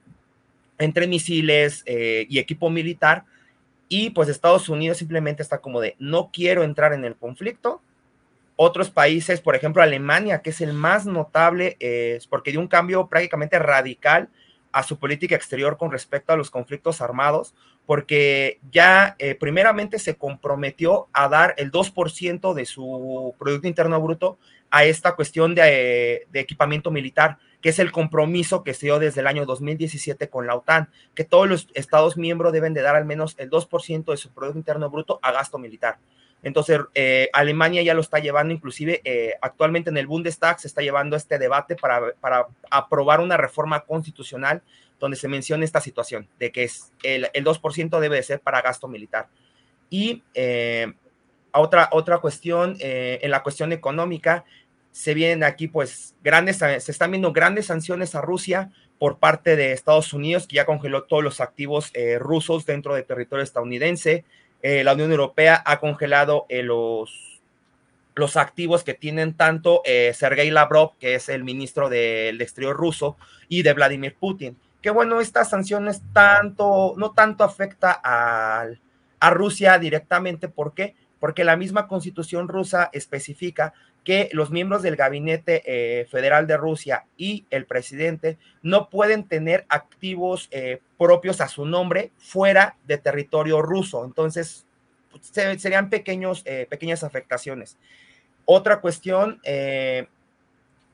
[0.77, 3.25] entre misiles y equipo militar,
[3.89, 7.81] y pues Estados Unidos simplemente está como de, no quiero entrar en el conflicto.
[8.55, 13.07] Otros países, por ejemplo Alemania, que es el más notable, es porque dio un cambio
[13.07, 14.29] prácticamente radical
[14.71, 20.15] a su política exterior con respecto a los conflictos armados, porque ya eh, primeramente se
[20.15, 24.37] comprometió a dar el 2% de su Producto Interno Bruto
[24.69, 29.27] a esta cuestión de, equipamiento militar, que es el compromiso que se dio desde el
[29.27, 33.35] año 2017 con la OTAN, que todos los Estados miembros deben de dar al menos
[33.37, 35.97] el 2% de su Producto Interno Bruto a gasto militar.
[36.43, 40.81] Entonces, eh, Alemania ya lo está llevando, inclusive eh, actualmente en el Bundestag se está
[40.81, 44.61] llevando este debate para, para, aprobar una reforma constitucional
[44.99, 48.61] donde se menciona esta situación de que es el, el 2% debe de ser para
[48.61, 49.27] gasto militar.
[49.89, 50.93] Y eh,
[51.53, 54.45] otra, otra cuestión, en la cuestión económica,
[54.91, 59.73] se vienen aquí pues grandes, se están viendo grandes sanciones a Rusia por parte de
[59.73, 64.23] Estados Unidos, que ya congeló todos los activos rusos dentro del territorio estadounidense.
[64.61, 67.41] Eh, la Unión Europea ha congelado eh, los,
[68.15, 73.17] los activos que tienen tanto eh, Sergei Lavrov, que es el ministro del exterior ruso,
[73.47, 74.57] y de Vladimir Putin.
[74.81, 78.67] Que bueno, estas sanciones tanto, no tanto afecta a,
[79.19, 80.95] a Rusia directamente, ¿por qué?
[81.19, 87.05] Porque la misma constitución rusa especifica que los miembros del gabinete eh, federal de Rusia
[87.17, 93.61] y el presidente no pueden tener activos eh, propios a su nombre fuera de territorio
[93.61, 94.03] ruso.
[94.03, 94.65] Entonces,
[95.21, 97.77] serían pequeños, eh, pequeñas afectaciones.
[98.45, 99.39] Otra cuestión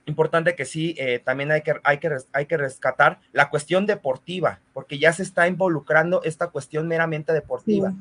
[0.06, 5.00] importante que sí, también hay que, hay, que, hay que rescatar, la cuestión deportiva, porque
[5.00, 7.94] ya se está involucrando esta cuestión meramente deportiva.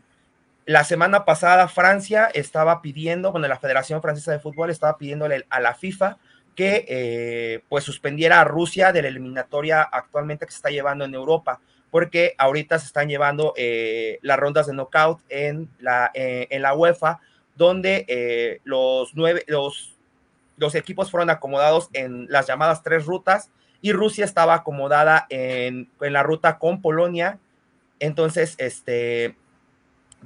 [0.67, 5.61] La semana pasada Francia estaba pidiendo, bueno, la Federación Francesa de Fútbol estaba pidiéndole a
[5.61, 6.19] la FIFA
[6.57, 11.15] que eh, pues suspendiera a Rusia de la eliminatoria actualmente que se está llevando en
[11.15, 11.61] Europa,
[11.93, 16.75] porque ahorita se están llevando eh, las rondas de knockout en la, eh, en la
[16.75, 17.21] UEFA
[17.55, 19.95] donde los nueve, los,
[20.57, 23.51] los equipos fueron acomodados en las llamadas tres rutas
[23.81, 27.39] y Rusia estaba acomodada en, en la ruta con Polonia.
[27.99, 29.37] Entonces, este,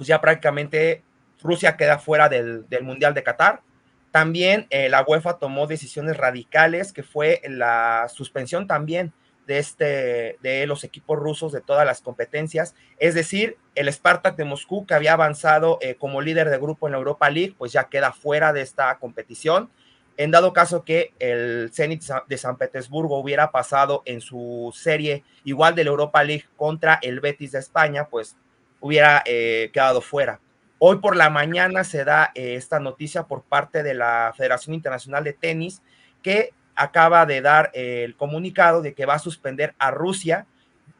[0.01, 1.03] pues ya prácticamente
[1.43, 3.61] Rusia queda fuera del, del Mundial de Qatar.
[4.09, 9.13] También eh, la UEFA tomó decisiones radicales, que fue la suspensión también
[9.45, 12.73] de, este, de los equipos rusos de todas las competencias.
[12.97, 16.93] Es decir, el Spartak de Moscú, que había avanzado eh, como líder de grupo en
[16.93, 19.69] la Europa League, pues ya queda fuera de esta competición.
[20.17, 25.75] En dado caso que el Zenit de San Petersburgo hubiera pasado en su serie igual
[25.75, 28.35] de la Europa League contra el Betis de España, pues
[28.81, 30.41] hubiera eh, quedado fuera.
[30.79, 35.23] Hoy por la mañana se da eh, esta noticia por parte de la Federación Internacional
[35.23, 35.81] de Tenis
[36.21, 40.47] que acaba de dar eh, el comunicado de que va a suspender a Rusia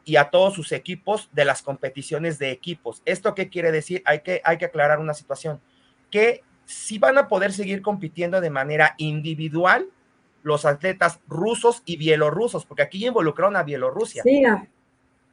[0.04, 3.02] y a todos sus equipos de las competiciones de equipos.
[3.04, 4.02] ¿Esto qué quiere decir?
[4.04, 5.60] Hay que, hay que aclarar una situación,
[6.10, 9.88] que si van a poder seguir compitiendo de manera individual
[10.42, 14.22] los atletas rusos y bielorrusos, porque aquí involucraron a Bielorrusia.
[14.22, 14.42] Sí.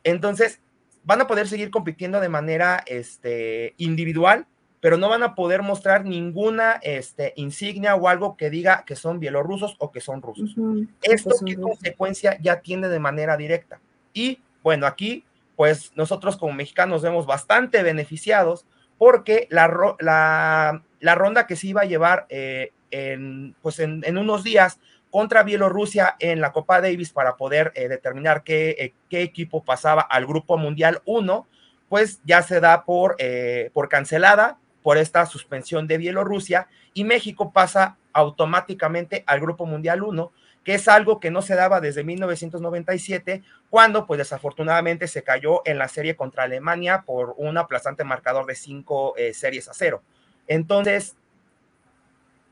[0.03, 0.61] Entonces,
[1.03, 4.45] van a poder seguir compitiendo de manera este, individual,
[4.81, 9.19] pero no van a poder mostrar ninguna este, insignia o algo que diga que son
[9.19, 10.55] bielorrusos o que son rusos.
[11.01, 13.79] Esto, ¿qué consecuencia ya tiene de manera directa?
[14.13, 15.25] Y bueno, aquí,
[15.55, 18.65] pues nosotros como mexicanos vemos bastante beneficiados
[18.97, 24.17] porque la, la, la ronda que se iba a llevar eh, en, pues en, en
[24.17, 24.79] unos días
[25.11, 30.01] contra Bielorrusia en la Copa Davis para poder eh, determinar qué, eh, qué, equipo pasaba
[30.01, 31.47] al Grupo Mundial 1,
[31.87, 37.51] pues ya se da por, eh, por cancelada por esta suspensión de Bielorrusia y México
[37.51, 40.31] pasa automáticamente al Grupo Mundial 1,
[40.63, 45.77] que es algo que no se daba desde 1997, cuando pues desafortunadamente se cayó en
[45.77, 50.01] la serie contra Alemania por un aplastante marcador de cinco series a cero.
[50.47, 51.15] Entonces,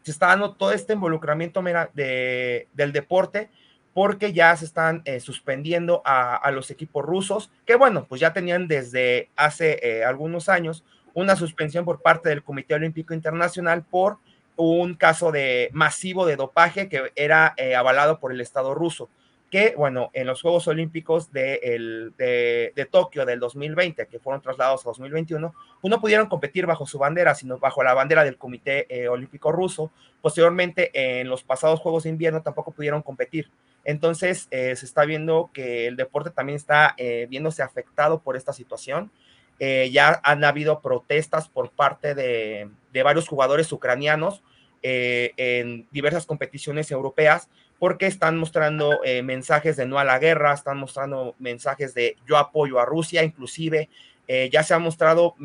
[0.08, 1.62] se está dando todo este involucramiento
[1.94, 3.50] de, del deporte
[3.94, 8.70] porque ya se están eh, suspendiendo a, los equipos rusos, que bueno, pues ya tenían
[8.70, 14.20] desde hace eh, algunos años una suspensión por parte del Comité Olímpico Internacional por
[14.56, 19.10] un caso de masivo de dopaje que era eh, avalado por el Estado ruso
[19.50, 24.82] que, bueno, en los Juegos Olímpicos de, el, de, Tokio del 2020, que fueron trasladados
[24.82, 28.86] a 2021, pues no pudieron competir bajo su bandera, sino bajo la bandera del Comité
[28.90, 29.92] eh, Olímpico Ruso.
[30.22, 33.50] Posteriormente, en los pasados Juegos de Invierno tampoco pudieron competir.
[33.86, 38.52] Entonces, eh, se está viendo que el deporte también está eh, viéndose afectado por esta
[38.52, 39.12] situación.
[39.60, 44.44] ya han habido protestas por parte de, de varios jugadores ucranianos
[44.84, 47.50] en diversas competiciones europeas
[47.80, 52.38] porque están mostrando eh, mensajes de no a la guerra, están mostrando mensajes de yo
[52.38, 53.90] apoyo a Rusia, inclusive
[54.28, 55.36] eh, ya se ha mostrado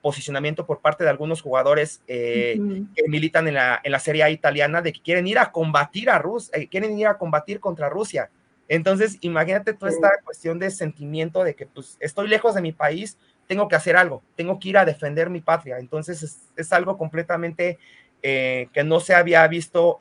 [0.00, 2.58] posicionamiento por parte de algunos jugadores eh,
[2.96, 6.08] que militan en la, en la Serie A italiana de que quieren ir a combatir
[6.08, 8.30] a Rusia, quieren ir a combatir contra Rusia.
[8.66, 13.18] Entonces, imagínate toda esta cuestión de sentimiento de que pues estoy lejos de mi país,
[13.46, 15.78] tengo que hacer algo, tengo que ir a defender mi patria.
[15.78, 17.78] Entonces, es, es algo completamente
[18.22, 19.96] que no se había visto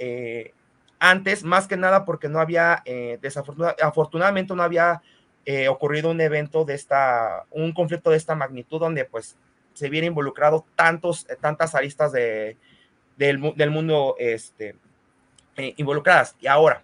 [1.00, 5.02] antes, más que nada porque no había, eh, desafortunadamente, afortunadamente no había
[5.46, 9.38] eh, ocurrido un evento de esta, un conflicto de esta magnitud donde pues
[9.74, 12.58] se viene involucrado tantos, eh, tantas aristas de,
[13.18, 14.76] del, mundo este,
[15.78, 16.36] involucradas.
[16.40, 16.84] Y ahora,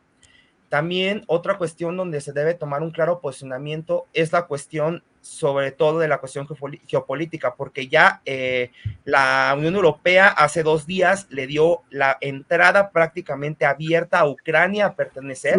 [0.69, 5.97] también otra cuestión donde se debe tomar un claro posicionamiento es la cuestión sobre todo
[5.97, 6.47] de la cuestión
[6.87, 8.69] geopolítica, porque ya eh,
[9.05, 14.95] la Unión Europea hace dos días le dio la entrada prácticamente abierta a Ucrania a
[14.95, 15.57] pertenecer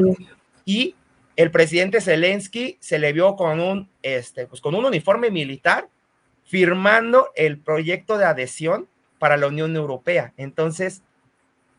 [0.65, 0.95] y
[1.35, 5.89] el presidente Zelensky se le vio con un, este, pues con un uniforme militar
[6.45, 8.87] firmando el proyecto de adhesión
[9.19, 10.33] para la Unión Europea.
[10.37, 11.03] Entonces,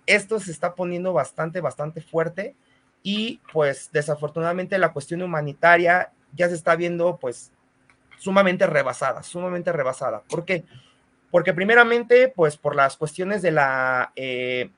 [0.07, 2.53] esto se está poniendo bastante, bastante fuerte
[3.01, 7.53] y pues desafortunadamente la cuestión humanitaria ya se está viendo pues
[8.17, 10.21] sumamente rebasada, sumamente rebasada.
[10.29, 10.65] ¿Por qué?
[11.31, 14.69] Porque primeramente, pues por las cuestiones de la eh,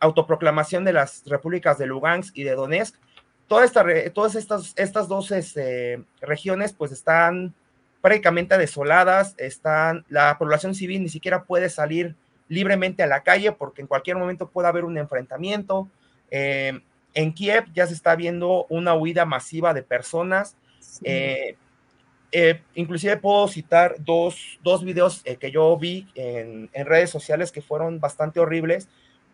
[0.00, 2.94] autoproclamación de las repúblicas de Lugansk y de Donetsk,
[3.48, 7.54] toda esta, todas estas, estas dos este, regiones pues están
[8.00, 12.14] prácticamente desoladas, están, la población civil ni siquiera puede salir
[12.48, 15.88] libremente a la calle porque en cualquier momento puede haber un enfrentamiento.
[16.30, 16.80] Eh,
[17.14, 20.56] en Kiev ya se está viendo una huida masiva de personas.
[21.02, 21.56] Eh,
[22.32, 27.62] eh, inclusive puedo citar dos, dos videos eh, que yo vi en, redes sociales que
[27.62, 28.88] fueron bastante horribles.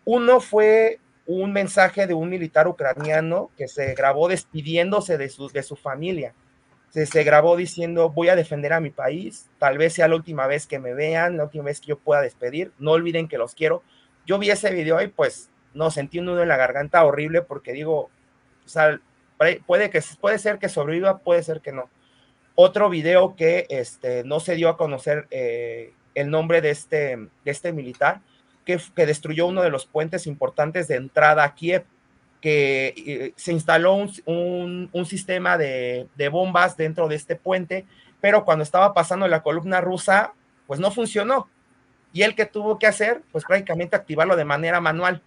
[0.04, 5.62] Uno fue un mensaje de un militar ucraniano que se grabó despidiéndose de su, de
[5.62, 6.34] su familia.
[6.90, 10.46] se, se, grabó diciendo voy a defender a mi país, tal vez sea la última
[10.46, 13.54] vez que me vean, la última vez que yo pueda despedir, no olviden que los
[13.54, 13.82] quiero.
[14.26, 17.72] Yo vi ese video y pues no sentí un nudo en la garganta horrible porque
[17.72, 18.10] digo,
[18.64, 19.00] o sea,
[19.66, 21.88] puede, que, puede ser que sobreviva, puede ser que no.
[22.54, 27.50] Otro video que este, no se dio a conocer eh, el nombre de este, de
[27.50, 28.20] este militar,
[28.66, 31.84] que, que, destruyó uno de los puentes importantes de entrada a Kiev,
[32.40, 37.86] que eh, se instaló un, un, sistema de, de, bombas dentro de este puente,
[38.20, 40.34] pero cuando estaba pasando la columna rusa,
[40.66, 41.48] pues no funcionó.
[42.12, 45.22] Y él que tuvo que hacer, pues prácticamente activarlo de manera manual.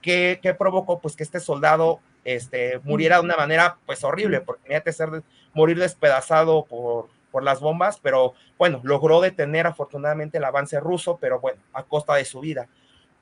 [0.00, 0.98] que provocó?
[0.98, 5.22] Pues que este soldado este, muriera de una manera pues horrible, porque tenía que ser
[5.54, 11.40] morir despedazado por, por las bombas, pero bueno, logró detener afortunadamente el avance ruso, pero
[11.40, 12.68] bueno, a costa de su vida.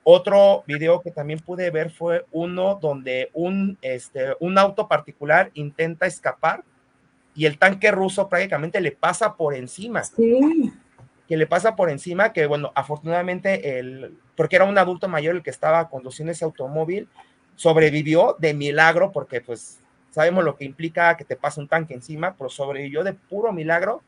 [0.03, 6.07] Otro video que también pude ver fue uno donde un, este, un auto particular intenta
[6.07, 6.63] escapar
[7.35, 10.03] y el tanque ruso prácticamente le pasa por encima.
[10.03, 10.73] Sí.
[11.27, 15.43] Que le pasa por encima, que bueno, afortunadamente, el, porque era un adulto mayor el
[15.43, 17.07] que estaba conduciendo ese automóvil,
[17.55, 19.79] sobrevivió de milagro, porque pues
[20.11, 24.01] sabemos lo que implica que te pase un tanque encima, pero sobrevivió de puro milagro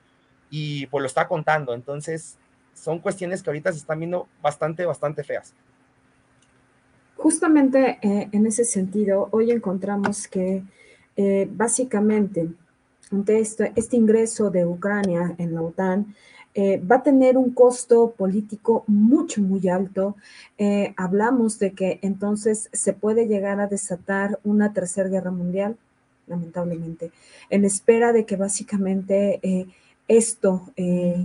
[0.49, 1.73] y pues lo está contando.
[1.73, 2.37] Entonces,
[2.73, 5.53] son cuestiones que ahorita se están viendo bastante, bastante feas.
[7.15, 10.63] Justamente eh, en ese sentido, hoy encontramos que
[11.15, 12.49] eh, básicamente
[13.11, 16.15] ante este ingreso de Ucrania en la OTAN,
[16.55, 20.15] eh, va a tener un costo político mucho, muy alto.
[20.57, 25.77] Eh, hablamos de que entonces se puede llegar a desatar una tercera guerra mundial,
[26.27, 27.11] lamentablemente,
[27.49, 29.65] en espera de que básicamente eh,
[30.07, 30.69] esto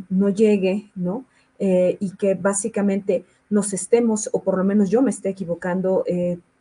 [0.09, 1.25] no llegue, ¿no?
[1.61, 6.05] y que básicamente nos estemos, o por lo menos yo me esté equivocando,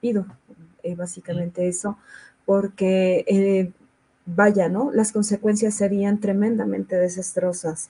[0.02, 0.26] pido
[0.96, 2.00] básicamente eso,
[2.46, 3.72] porque
[4.28, 4.92] vaya, ¿no?
[4.92, 7.90] Las consecuencias serían tremendamente desastrosas.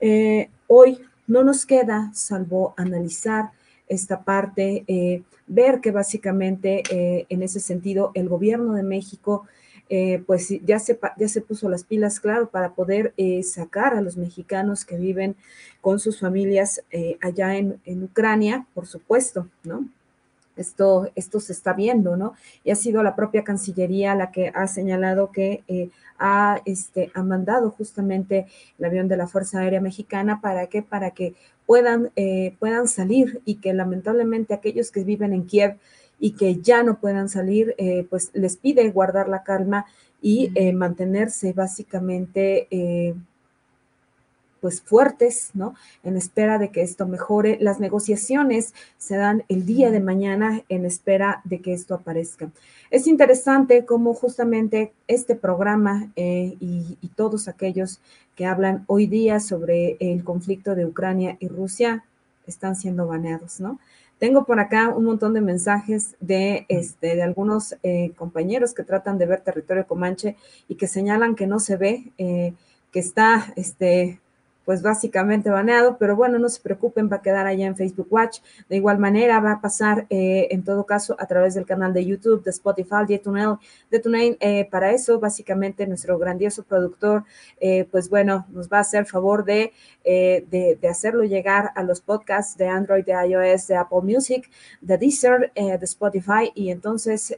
[0.00, 3.52] Eh, hoy no nos queda salvo analizar
[3.88, 9.46] esta parte, eh, ver que básicamente eh, en ese sentido el gobierno de México
[10.26, 13.14] pues ya se, ya se puso las pilas, claro, para poder
[13.44, 15.36] sacar a los mexicanos que viven
[15.80, 16.82] con sus familias
[17.20, 19.88] allá en, en Ucrania, por supuesto, ¿no?
[20.56, 22.34] Esto, esto se está viendo, ¿no?
[22.64, 27.22] Y ha sido la propia Cancillería la que ha señalado que eh, ha, este, ha
[27.22, 28.46] mandado justamente
[28.78, 30.40] el avión de la Fuerza Aérea Mexicana.
[30.40, 31.34] Para que, para que
[31.66, 35.78] puedan, eh, puedan salir y que lamentablemente aquellos que viven en Kiev
[36.18, 39.86] y que ya no puedan salir, eh, pues les pide guardar la calma
[40.22, 42.66] y mantenerse básicamente
[44.66, 45.76] pues fuertes, ¿no?
[46.02, 47.56] En espera de que esto mejore.
[47.60, 52.50] Las negociaciones se dan el día de mañana en espera de que esto aparezca.
[52.90, 58.00] Es interesante cómo justamente este programa eh, y, y todos aquellos
[58.34, 62.04] que hablan hoy día sobre el conflicto de Ucrania y Rusia
[62.48, 63.78] están siendo baneados, ¿no?
[64.18, 69.16] Tengo por acá un montón de mensajes de, este, de algunos eh, compañeros que tratan
[69.16, 70.34] de ver territorio comanche
[70.66, 72.52] y que señalan que no se ve, eh,
[72.90, 74.18] que está este,
[74.66, 78.40] pues básicamente baneado, pero bueno, no se preocupen, va a quedar allá en Facebook Watch.
[78.68, 82.04] De igual manera, va a pasar eh, en todo caso a través del canal de
[82.04, 83.56] YouTube, de Spotify, de TuneIn.
[83.92, 87.22] De eh, para eso, básicamente, nuestro grandioso productor,
[87.60, 89.72] eh, pues bueno, nos va a hacer favor de,
[90.04, 94.50] de, de, hacerlo llegar a los podcasts de Android, de iOS, de Apple Music,
[94.80, 97.36] de Deezer, de Spotify, y entonces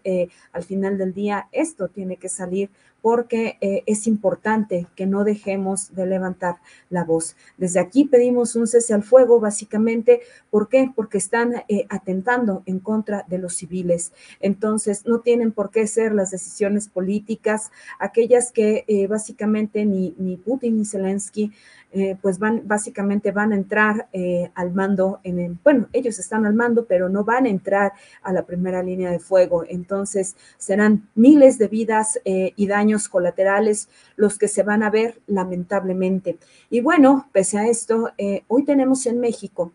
[0.52, 2.70] al final del día esto tiene que salir
[3.02, 6.56] porque eh, es importante que no dejemos de levantar
[6.90, 7.36] la voz.
[7.56, 10.20] Desde aquí pedimos un cese al fuego, básicamente,
[10.50, 10.90] ¿por qué?
[10.94, 14.12] Porque están eh, atentando en contra de los civiles.
[14.40, 20.36] Entonces, no tienen por qué ser las decisiones políticas, aquellas que eh, básicamente ni, ni
[20.36, 21.52] Putin ni Zelensky
[21.90, 26.44] eh, pues van, básicamente van a entrar eh, al mando, en el, bueno, ellos están
[26.44, 29.64] al mando, pero no van a entrar a la primera línea de fuego.
[29.66, 35.20] Entonces serán miles de vidas eh, y daños colaterales los que se van a ver
[35.26, 36.36] lamentablemente.
[36.68, 38.10] Y bueno, pese a esto,
[38.48, 39.72] hoy tenemos en México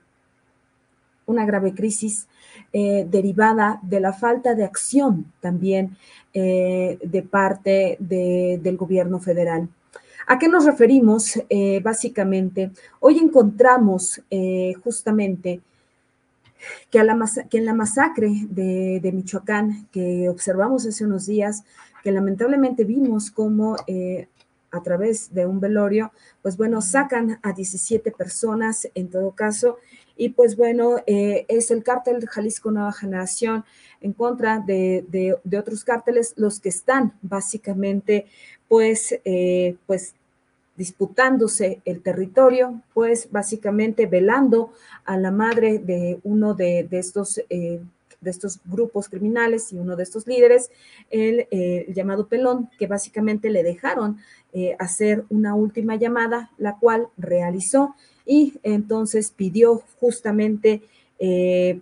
[1.25, 2.27] una grave crisis
[2.71, 5.97] derivada de la falta de acción también
[6.33, 9.69] de parte de, del gobierno federal.
[10.25, 12.71] ¿A qué nos referimos eh, básicamente?
[12.99, 15.61] Hoy encontramos eh, justamente
[16.89, 21.63] que, en la masacre de, Michoacán que observamos hace unos días,
[22.03, 24.27] que lamentablemente vimos cómo eh,
[24.71, 26.11] a través de un velorio,
[26.41, 29.77] pues bueno, sacan a 17 personas en todo caso.
[30.15, 33.65] Y pues bueno, eh, es el cártel Jalisco Nueva Generación
[34.01, 38.25] en contra de, de, otros cárteles los que están básicamente
[38.73, 40.15] pues, eh, pues
[40.75, 44.73] disputándose el territorio, pues básicamente velando
[45.05, 47.81] a la madre de uno de, estos, eh,
[48.19, 50.71] de estos grupos criminales y uno de estos líderes,
[51.11, 54.17] el, eh, llamado Pelón, que básicamente le dejaron
[54.79, 57.93] hacer una última llamada, la cual realizó
[58.25, 60.81] y entonces pidió justamente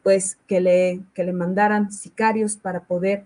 [0.04, 3.26] pues que le, que le mandaran sicarios para poder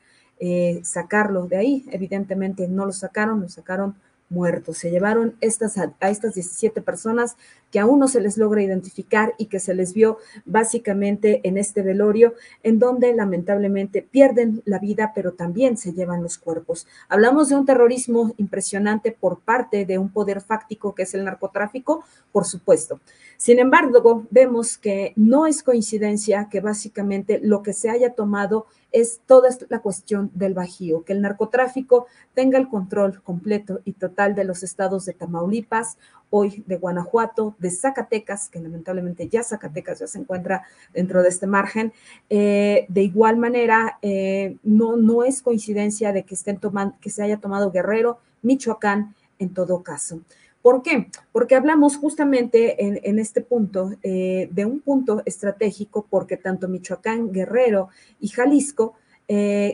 [0.84, 1.86] sacarlo de ahí.
[1.92, 3.96] Evidentemente no lo sacaron, lo sacaron
[4.30, 4.78] muertos.
[4.78, 7.36] Se llevaron estas, a, estas 17 personas
[7.76, 11.82] que aún no se les logra identificar y que se les vio básicamente en este
[11.82, 16.88] velorio, en donde lamentablemente pierden la vida, pero también se llevan los cuerpos.
[17.10, 22.06] Hablamos de un terrorismo impresionante por parte de un poder fáctico que es el narcotráfico,
[22.32, 23.02] por supuesto.
[23.36, 29.20] Sin embargo, vemos que no es coincidencia que básicamente lo que se haya tomado es
[29.26, 34.46] toda la cuestión del Bajío, que el narcotráfico tenga el control completo y total de
[34.46, 35.98] los estados de Tamaulipas,
[36.30, 40.64] hoy de Guanajuato, de Zacatecas, que lamentablemente ya Zacatecas ya se encuentra
[40.94, 41.94] dentro de este margen.
[42.30, 47.24] Eh, de igual manera, eh, no, no es coincidencia de que, estén tomando, que se
[47.24, 50.20] haya tomado Guerrero, Michoacán, en todo caso.
[50.62, 51.10] ¿Por qué?
[51.32, 57.90] Porque hablamos justamente en, este punto eh, de un punto estratégico, porque tanto Michoacán, Guerrero
[58.20, 58.96] y Jalisco,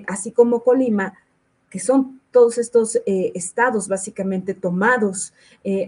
[0.08, 1.14] así como Colima,
[1.70, 5.34] que son todos estos eh, estados básicamente tomados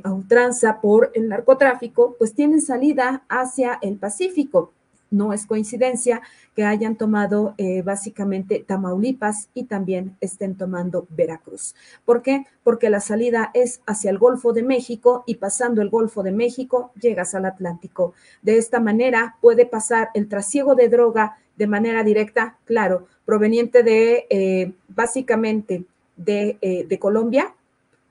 [0.03, 4.71] a ultranza por el narcotráfico, pues tienen salida hacia el Pacífico
[5.13, 6.21] no es coincidencia
[6.55, 11.75] que hayan tomado eh, básicamente Tamaulipas y también estén tomando Veracruz.
[12.03, 12.45] ¿Por qué?
[12.63, 16.91] Porque la salida es hacia el Golfo de México y pasando el Golfo de México
[16.99, 18.13] llegas al Atlántico.
[18.41, 24.25] De esta manera puede pasar el trasiego de droga de manera directa, claro, proveniente de
[24.29, 25.85] eh, básicamente
[26.15, 27.53] de, eh, de Colombia,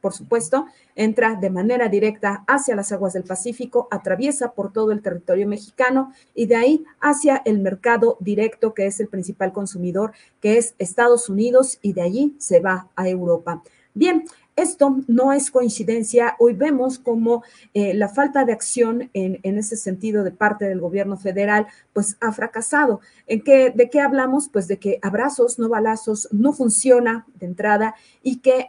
[0.03, 5.01] por supuesto, entra de manera directa hacia las aguas del Pacífico, atraviesa por todo el
[5.01, 10.59] territorio mexicano y de ahí hacia el mercado directo, que es el principal consumidor, que
[10.59, 13.63] es Estados Unidos, y de allí se va a Europa.
[13.95, 14.25] Bien,
[14.57, 16.37] esto no es coincidencia.
[16.39, 17.43] Hoy vemos como
[17.75, 22.33] eh, la falta de acción en, ese sentido de parte del gobierno federal, pues ha
[22.33, 23.01] fracasado.
[23.27, 24.49] ¿En qué, ¿De qué hablamos?
[24.49, 28.69] Pues de que abrazos, no balazos, no funciona de entrada y que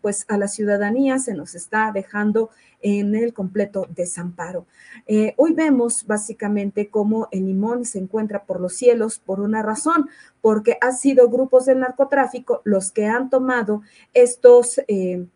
[0.00, 2.50] pues a la ciudadanía se nos está dejando
[2.84, 4.66] en el completo desamparo.
[5.06, 10.08] Eh, hoy vemos básicamente cómo el limón se encuentra por los cielos por una razón,
[10.42, 13.82] porque han sido grupos del narcotráfico los que han tomado
[14.12, 14.80] estos...
[14.86, 15.26] Eh,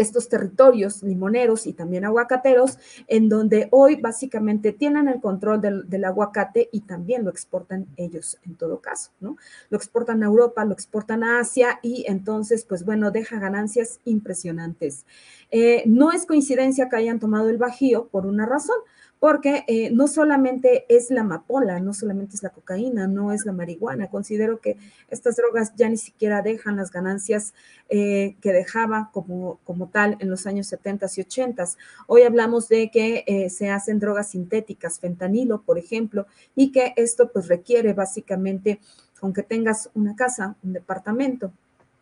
[0.00, 6.68] estos territorios limoneros y también aguacateros, en donde hoy básicamente tienen el control del, aguacate
[6.72, 9.36] y también lo exportan ellos en todo caso, ¿no?
[9.68, 15.04] Lo exportan a Europa, lo exportan a Asia y entonces, pues bueno, deja ganancias impresionantes.
[15.50, 18.78] Eh, no es coincidencia que hayan tomado el Bajío por una razón,
[19.20, 23.52] porque eh, no solamente es la amapola, no solamente es la cocaína, no es la
[23.52, 24.08] marihuana.
[24.08, 24.78] Considero que
[25.10, 27.52] estas drogas ya ni siquiera dejan las ganancias
[27.90, 31.64] eh, que dejaba como, como tal en los años 70 y 80.
[32.06, 37.30] Hoy hablamos de que eh, se hacen drogas sintéticas, fentanilo, por ejemplo, y que esto
[37.30, 38.80] pues requiere básicamente,
[39.20, 41.52] aunque tengas una casa, un departamento,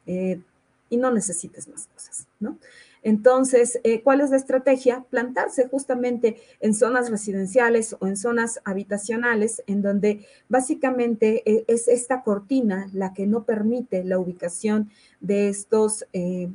[0.07, 2.57] y no necesites más cosas, ¿no?
[3.03, 5.05] Entonces, eh, ¿cuál es la estrategia?
[5.11, 12.23] Plantarse justamente en zonas residenciales o en zonas habitacionales, en donde básicamente eh, es esta
[12.23, 14.91] cortina la que no permite la ubicación
[15.21, 16.07] de estos.
[16.13, 16.49] Eh,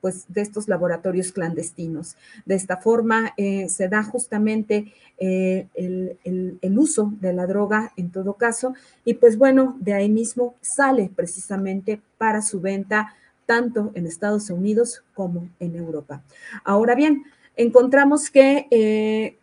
[0.00, 2.16] pues de estos laboratorios clandestinos.
[2.44, 8.74] De esta forma se da justamente el, el, uso de la droga en todo caso
[9.04, 13.14] y pues bueno, de ahí mismo sale precisamente para su venta
[13.52, 16.22] tanto en Estados Unidos como en Europa.
[16.64, 17.24] Ahora bien,
[17.54, 19.36] encontramos que, eh,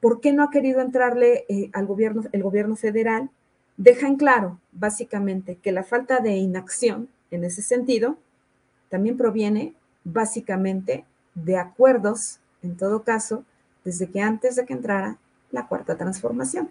[0.00, 3.28] ¿por qué no ha querido entrarle eh, al gobierno, el gobierno federal?
[3.76, 8.16] Deja en claro, básicamente, que la falta de inacción en ese sentido
[8.88, 11.04] también proviene básicamente
[11.34, 13.44] de acuerdos, en todo caso,
[13.84, 15.18] desde que antes de que entrara
[15.50, 16.70] la cuarta transformación.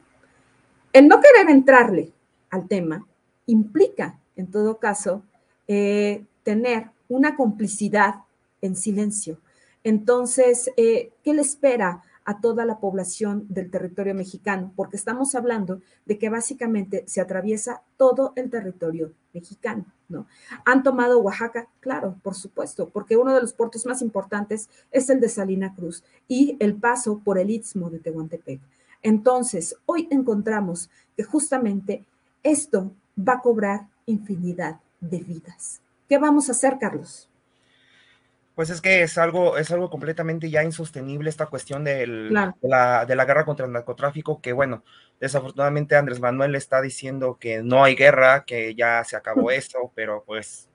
[0.92, 2.12] El no querer entrarle
[2.50, 3.06] al tema
[3.46, 5.22] implica, en todo caso,
[5.68, 8.16] eh, tener una complicidad
[8.60, 9.38] en silencio.
[9.84, 15.80] Entonces, eh, ¿qué le espera a toda la población del territorio mexicano, porque estamos hablando
[16.08, 20.26] de que básicamente se atraviesa todo el territorio mexicano, ¿no?
[20.66, 21.68] ¿Han tomado Oaxaca?
[21.82, 26.04] Claro, por supuesto, porque uno de los puertos más importantes es el de Salina Cruz
[26.28, 28.60] y el paso por el Istmo de Tehuantepec.
[29.04, 32.06] Entonces, hoy encontramos que justamente
[32.42, 35.82] esto va a cobrar infinidad de vidas.
[36.10, 37.30] ¿Qué vamos a hacer, Carlos?
[38.56, 43.06] Pues es que es algo, es algo completamente ya insostenible esta cuestión del, de, la,
[43.06, 44.84] de, la, guerra contra el narcotráfico, que bueno,
[45.22, 50.24] desafortunadamente Andrés Manuel está diciendo que no hay guerra, que ya se acabó eso, pero
[50.26, 50.68] pues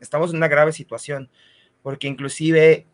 [0.00, 1.30] estamos en una grave situación,
[1.82, 2.86] porque inclusive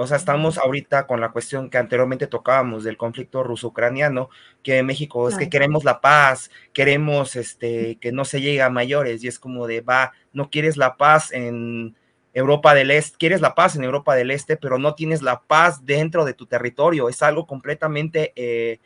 [0.00, 4.30] o sea, estamos ahorita con la cuestión que anteriormente tocábamos del conflicto ruso-ucraniano,
[4.62, 9.22] que México es que queremos la paz, queremos este, que no se llegue a mayores,
[9.22, 11.96] y es como de, va, no quieres la paz en
[12.32, 15.84] Europa del Este, quieres la paz en Europa del Este, pero no tienes la paz
[15.84, 18.80] dentro de tu territorio, es algo completamente eh,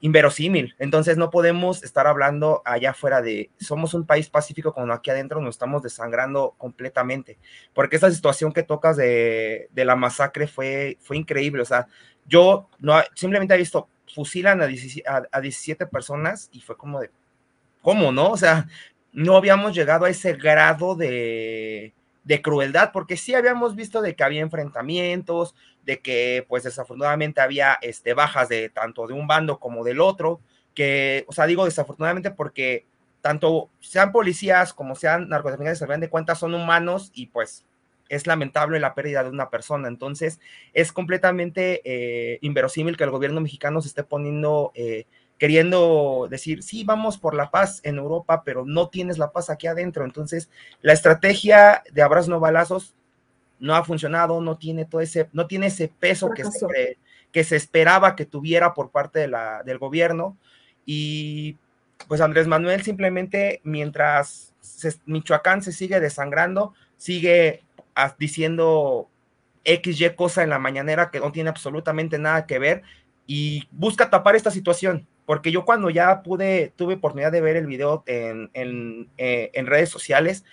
[0.00, 0.74] inverosímil.
[0.78, 5.40] Entonces no podemos estar hablando allá afuera de somos un país pacífico cuando aquí adentro
[5.40, 7.38] nos estamos desangrando completamente.
[7.74, 11.62] Porque esa situación que tocas de, de la masacre fue, fue increíble.
[11.62, 11.86] O sea,
[12.26, 17.10] yo no simplemente he visto fusilan a 17, a 17 personas y fue como de,
[17.82, 18.30] ¿cómo no?
[18.30, 18.66] O sea,
[19.12, 21.92] no habíamos llegado a ese grado de,
[22.26, 25.54] de crueldad, porque sí habíamos visto de que había enfrentamientos,
[25.84, 30.40] de que pues desafortunadamente había este, bajas de tanto de un bando como del otro,
[30.74, 32.84] que, o sea, digo desafortunadamente porque
[33.20, 37.64] tanto sean policías como sean narcotraficantes, se de cuenta, son humanos y pues
[38.08, 39.86] es lamentable la pérdida de una persona.
[39.86, 40.40] Entonces,
[40.72, 45.06] es completamente eh, inverosímil que el gobierno mexicano se esté poniendo eh,
[45.38, 49.66] queriendo decir, sí, vamos por la paz en Europa, pero no tienes la paz aquí
[49.66, 50.04] adentro.
[50.04, 52.94] Entonces, la estrategia de abrazos no balazos
[53.58, 56.98] no ha funcionado, no tiene todo ese, no tiene ese peso que se,
[57.32, 60.36] que se, esperaba que tuviera por parte de la, del gobierno.
[60.84, 61.56] Y
[62.08, 64.54] pues Andrés Manuel simplemente, mientras
[65.06, 67.62] Michoacán se sigue desangrando, sigue
[68.18, 69.08] diciendo
[69.64, 72.82] XY cosa en la mañanera que no tiene absolutamente nada que ver
[73.26, 77.66] y busca tapar esta situación porque yo cuando ya pude, tuve oportunidad de ver el
[77.66, 80.44] video en, en, eh, en redes sociales,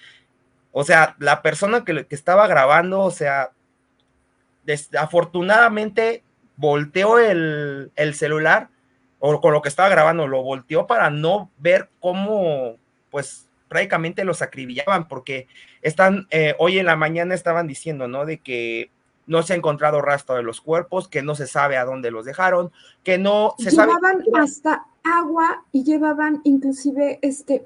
[0.72, 3.52] o sea, la persona que, que estaba grabando, o sea,
[4.66, 6.24] desafortunadamente
[6.56, 8.70] volteó el, el, celular
[9.20, 12.78] o con lo que estaba grabando, lo volteó para no ver cómo,
[13.12, 15.48] pues, prácticamente los acribillaban, porque
[15.82, 18.26] están, eh, hoy en la mañana estaban diciendo, ¿no?
[18.26, 18.92] De que
[19.26, 22.26] no se ha encontrado rastro de los cuerpos, que no se sabe a dónde los
[22.26, 22.72] dejaron,
[23.04, 27.64] que no se llevaban hasta agua y llevaban inclusive este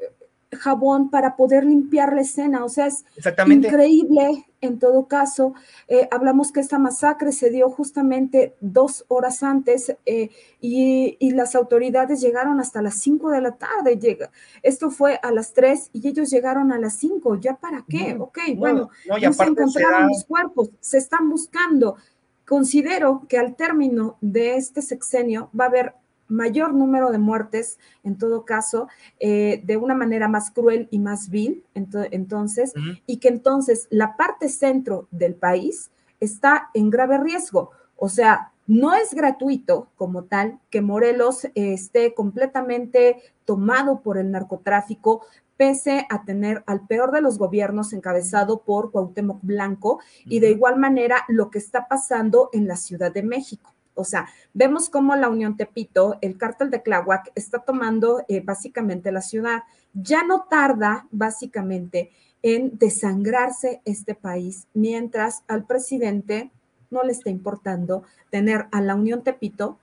[0.52, 3.04] jabón para poder limpiar la escena, o sea, es
[3.48, 5.54] increíble en todo caso.
[5.88, 10.30] Eh, hablamos que esta masacre se dio justamente dos horas antes eh,
[10.62, 13.98] y, las autoridades llegaron hasta las cinco de la tarde.
[13.98, 14.32] Llega.
[14.64, 17.36] Esto fue a las tres y ellos llegaron a las cinco.
[17.36, 18.16] ¿Ya para qué?
[18.18, 21.98] ok, bueno, no, se encontraron los cuerpos, se están buscando.
[22.46, 25.94] Considero que al término de este sexenio va a haber
[26.28, 28.88] mayor número de muertes, en todo caso,
[29.20, 32.74] eh, de una manera más cruel y más vil, entonces,
[33.06, 37.72] y que entonces la parte centro del país está en grave riesgo.
[37.96, 45.26] O sea, no es gratuito como tal que Morelos esté completamente tomado por el narcotráfico,
[45.56, 50.78] pese a tener al peor de los gobiernos encabezado por Cuauhtémoc Blanco y de igual
[50.78, 53.74] manera lo que está pasando en la Ciudad de México.
[53.98, 59.12] O sea, vemos cómo la Unión Tepito, el cártel de Tláhuac, está tomando eh, básicamente
[59.12, 59.64] la ciudad.
[59.94, 66.52] Ya no tarda básicamente en desangrarse este país, mientras al presidente
[66.90, 69.80] no le está importando tener a la Unión Tepito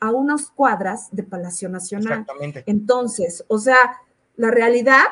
[0.00, 2.20] a unas cuadras de Palacio Nacional.
[2.20, 2.64] Exactamente.
[2.66, 3.98] Entonces, o sea,
[4.36, 5.04] la realidad,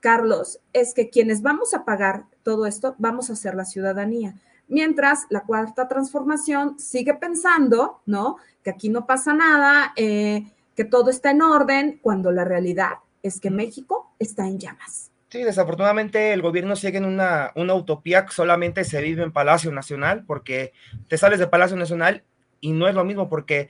[0.00, 4.36] Carlos, es que quienes vamos a pagar todo esto, vamos a ser la ciudadanía
[4.68, 8.36] mientras la cuarta transformación sigue pensando, ¿no?
[8.62, 13.40] Que aquí no pasa nada, eh, que todo está en orden, cuando la realidad es
[13.40, 15.10] que México está en llamas.
[15.30, 19.72] Sí, desafortunadamente el gobierno sigue en una, una utopía que solamente se vive en Palacio
[19.72, 20.72] Nacional, porque
[21.08, 22.24] te sales de Palacio Nacional
[22.60, 23.68] y no es lo mismo, porque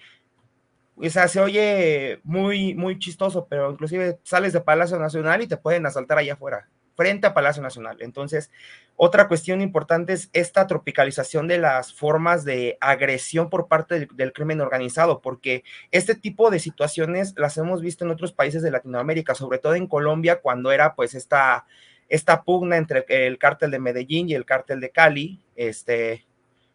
[0.97, 5.57] o sea, se oye muy, muy chistoso, pero inclusive sales de Palacio Nacional y te
[5.57, 6.69] pueden asaltar allá afuera
[6.99, 7.99] frente a Palacio Nacional.
[8.01, 8.51] Entonces,
[8.97, 14.61] otra cuestión importante es esta tropicalización de las formas de agresión por parte del, crimen
[14.61, 19.61] organizado, porque este tipo de situaciones las hemos visto en otros países de Latinoamérica, sobre
[19.61, 21.67] todo en Colombia, cuando era pues esta,
[22.09, 26.27] esta pugna entre el cártel de Medellín y el cártel de Cali, este,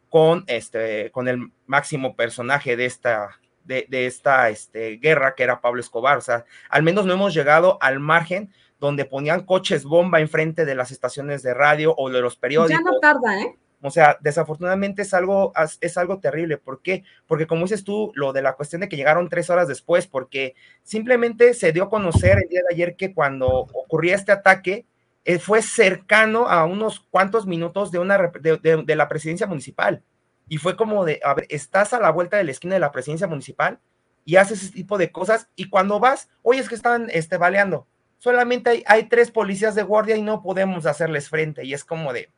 [0.07, 5.81] con, este, con el máximo personaje de esta, de, esta este, guerra, que era Pablo
[5.81, 6.17] Escobar.
[6.17, 8.53] O sea, al menos no hemos llegado al margen
[8.83, 12.83] donde ponían coches bomba enfrente de las estaciones de radio o de los periódicos.
[12.83, 13.57] Ya no tarda, ¿eh?
[13.81, 16.57] O sea, desafortunadamente es algo, es algo terrible.
[16.57, 17.05] ¿Por qué?
[17.25, 20.55] Porque como dices tú, lo de la cuestión de que llegaron tres horas después, porque
[20.83, 24.85] simplemente se dio a conocer el día de ayer que cuando ocurría este ataque,
[25.23, 30.03] eh, fue cercano a unos cuantos minutos de, una, de, de, la presidencia municipal.
[30.49, 32.91] Y fue como de, a ver, estás a la vuelta de la esquina de la
[32.91, 33.79] presidencia municipal
[34.25, 35.47] y haces ese tipo de cosas.
[35.55, 37.87] Y cuando vas, oye, es que están este, baleando.
[38.23, 41.65] Solamente hay, hay tres policías de guardia y no podemos hacerles frente.
[41.65, 42.29] Y es como de,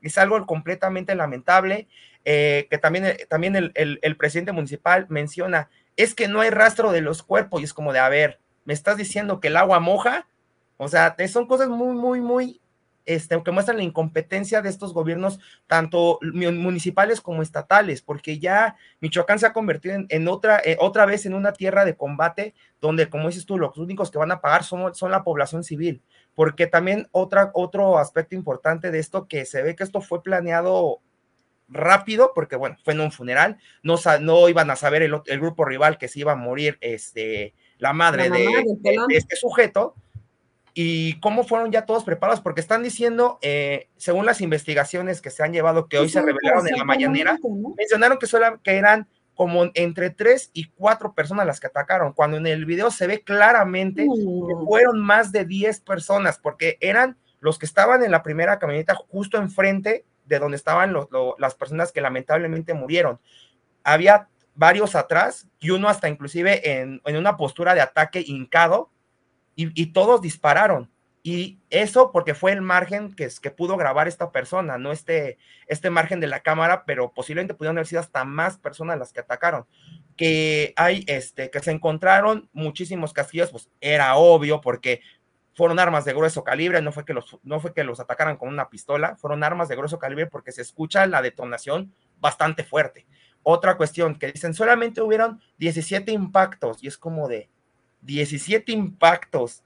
[0.00, 1.88] es algo completamente lamentable,
[2.24, 6.92] eh, que también, eh, también el, el, presidente municipal menciona, es que no hay rastro
[6.92, 9.80] de los cuerpos y es como de, a ver, me estás diciendo que el agua
[9.80, 10.28] moja,
[10.76, 12.60] o sea, son cosas muy, muy, muy,
[13.06, 19.38] este, que muestran la incompetencia de estos gobiernos, tanto municipales como estatales, porque ya Michoacán
[19.38, 23.28] se ha convertido en, otra, eh, otra vez en una tierra de combate, donde, como
[23.28, 26.02] dices tú, los únicos que van a pagar son, son la población civil.
[26.34, 31.00] Porque también otra, otro aspecto importante de esto, que se ve que esto fue planeado
[31.68, 35.64] rápido, porque bueno, fue en un funeral, no, no iban a saber el, el, grupo
[35.64, 38.48] rival que se iba a morir este, la madre de,
[39.10, 39.94] este sujeto,
[40.74, 45.44] y cómo fueron ya todos preparados, porque están diciendo, eh, según las investigaciones que se
[45.44, 47.38] han llevado, que hoy se revelaron en la mañanera,
[47.76, 52.36] mencionaron que, solo, que eran como entre tres y cuatro personas las que atacaron, cuando
[52.36, 57.58] en el video se ve claramente que fueron más de diez personas, porque eran los
[57.58, 60.94] que estaban en la primera camioneta justo enfrente de donde estaban
[61.38, 63.20] las personas que lamentablemente murieron.
[63.82, 68.90] Había varios atrás y uno hasta inclusive en, una postura de ataque hincado
[69.56, 70.90] y todos dispararon.
[71.26, 75.88] Y eso porque fue el margen que, que pudo grabar esta persona, no este, este
[75.88, 79.64] margen de la cámara, pero posiblemente pudieron haber sido hasta más personas las que atacaron.
[80.18, 85.00] Que hay, este, que se encontraron muchísimos casquillos, pues era obvio porque
[85.54, 88.50] fueron armas de grueso calibre, no fue que los, no fue que los atacaran con
[88.50, 93.06] una pistola, fueron armas de grueso calibre porque se escucha la detonación bastante fuerte.
[93.42, 97.48] Otra cuestión que dicen, solamente hubieron 17 impactos y es como de
[98.04, 99.64] 17 impactos.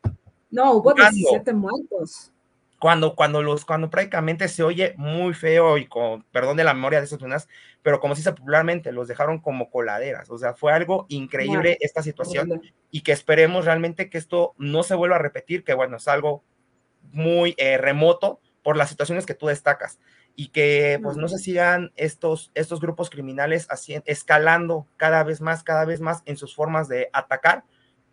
[0.50, 2.32] No, hubo 17 muertos.
[2.78, 7.00] Cuando, cuando, los, cuando prácticamente se oye muy feo y con perdón de la memoria
[7.00, 7.48] de esas personas,
[7.82, 10.30] pero como se dice popularmente, los dejaron como coladeras.
[10.30, 12.62] O sea, fue algo increíble esta situación
[12.92, 16.44] y que esperemos realmente que esto no se vuelva a repetir, que bueno, es algo
[17.10, 19.98] muy eh, remoto por las situaciones que tú destacas
[20.36, 25.64] y que pues no se sigan estos, estos grupos criminales así, escalando cada vez más,
[25.64, 27.64] cada vez más en sus formas de atacar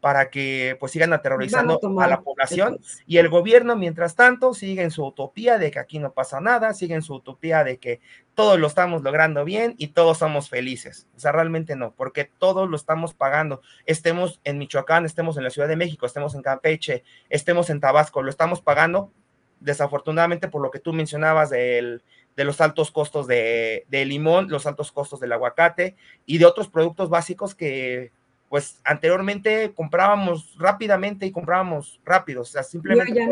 [0.05, 4.91] para que pues sigan aterrorizando a, la población y el gobierno mientras tanto sigue en
[4.91, 8.01] su utopía de que aquí no pasa nada, sigue en su utopía de que
[8.35, 11.07] todos lo estamos logrando bien y todos somos felices.
[11.15, 13.63] O sea, realmente no, porque todos lo estamos pagando.
[13.87, 18.21] Estemos en Michoacán, estemos en la Ciudad de México, estemos en Campeche, estemos en Tabasco,
[18.21, 19.11] lo estamos pagando
[19.59, 22.03] desafortunadamente por lo que tú mencionabas del,
[22.35, 25.95] de los altos costos de, de limón, los altos costos del aguacate
[26.27, 28.11] y de otros productos básicos que
[28.55, 33.27] pues anteriormente comprábamos rápidamente y comprábamos rápido, o sea, simplemente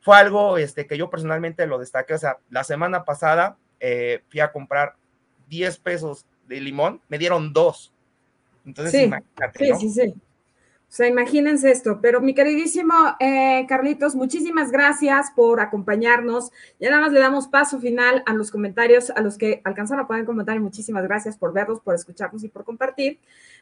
[0.00, 4.38] fue, algo este, que yo personalmente lo destaqué, o sea, la semana pasada eh, fui
[4.38, 4.94] a comprar
[5.48, 7.92] 10 pesos de limón, me dieron dos.
[8.64, 9.10] Entonces, sí,
[9.52, 10.14] sí, sí, sí.
[10.88, 16.52] O sea, imagínense esto, pero mi queridísimo eh, Carlitos, muchísimas gracias por acompañarnos.
[16.78, 20.06] Ya nada más le damos paso final a los comentarios, a los que alcanzaron a
[20.06, 20.58] poner comentar.
[20.60, 23.18] Muchísimas gracias por verlos, por escucharnos y por compartir.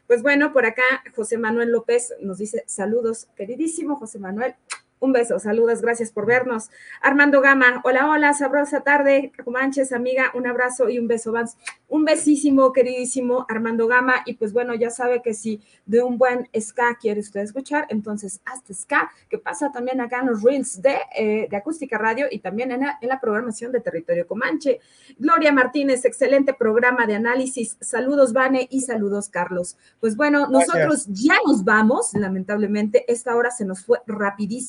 [0.07, 0.83] Pues bueno, por acá
[1.15, 4.55] José Manuel López nos dice saludos, queridísimo José Manuel.
[4.99, 6.69] Un beso, saludos, gracias por vernos.
[7.01, 11.57] Armando Gama, hola, hola, sabrosa tarde, Comanches, amiga, un abrazo y un beso, Vans.
[11.87, 14.23] Un besísimo, queridísimo Armando Gama.
[14.25, 18.41] Y pues bueno, ya sabe que si de un buen ska quiere usted escuchar, entonces
[18.45, 22.39] hasta ska, que pasa también acá en los reels de, eh, de Acústica Radio y
[22.39, 24.79] también en la, en la programación de Territorio Comanche.
[25.17, 27.77] Gloria Martínez, excelente programa de análisis.
[27.79, 29.77] Saludos, Vane, y saludos, Carlos.
[29.99, 34.65] Pues bueno, nosotros ya nos vamos, lamentablemente, esta hora se nos fue rapidísimo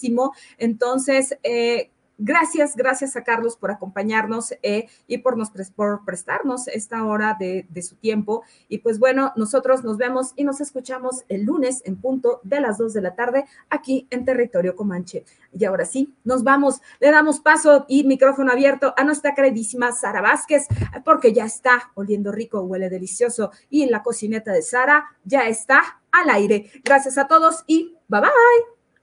[0.59, 7.05] entonces, eh, Gracias, gracias a Carlos por acompañarnos eh, y por, nos, por prestarnos esta
[7.05, 8.43] hora de, su tiempo.
[8.69, 12.79] Y pues bueno, nosotros nos vemos y nos escuchamos el lunes en punto de las
[12.79, 15.25] 2 de la tarde aquí en Territorio Comanche.
[15.53, 20.23] Y ahora sí, nos vamos, le damos paso y micrófono abierto a nuestra queridísima Sara
[20.23, 20.67] Vázquez,
[21.05, 26.31] porque ya está oliendo rico, huele delicioso y la cocineta de Sara ya está al
[26.31, 26.71] aire.
[26.83, 28.31] Gracias a todos y bye bye.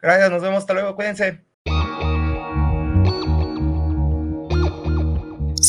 [0.01, 1.52] Gracias, nos vemos, hasta luego, cuídense.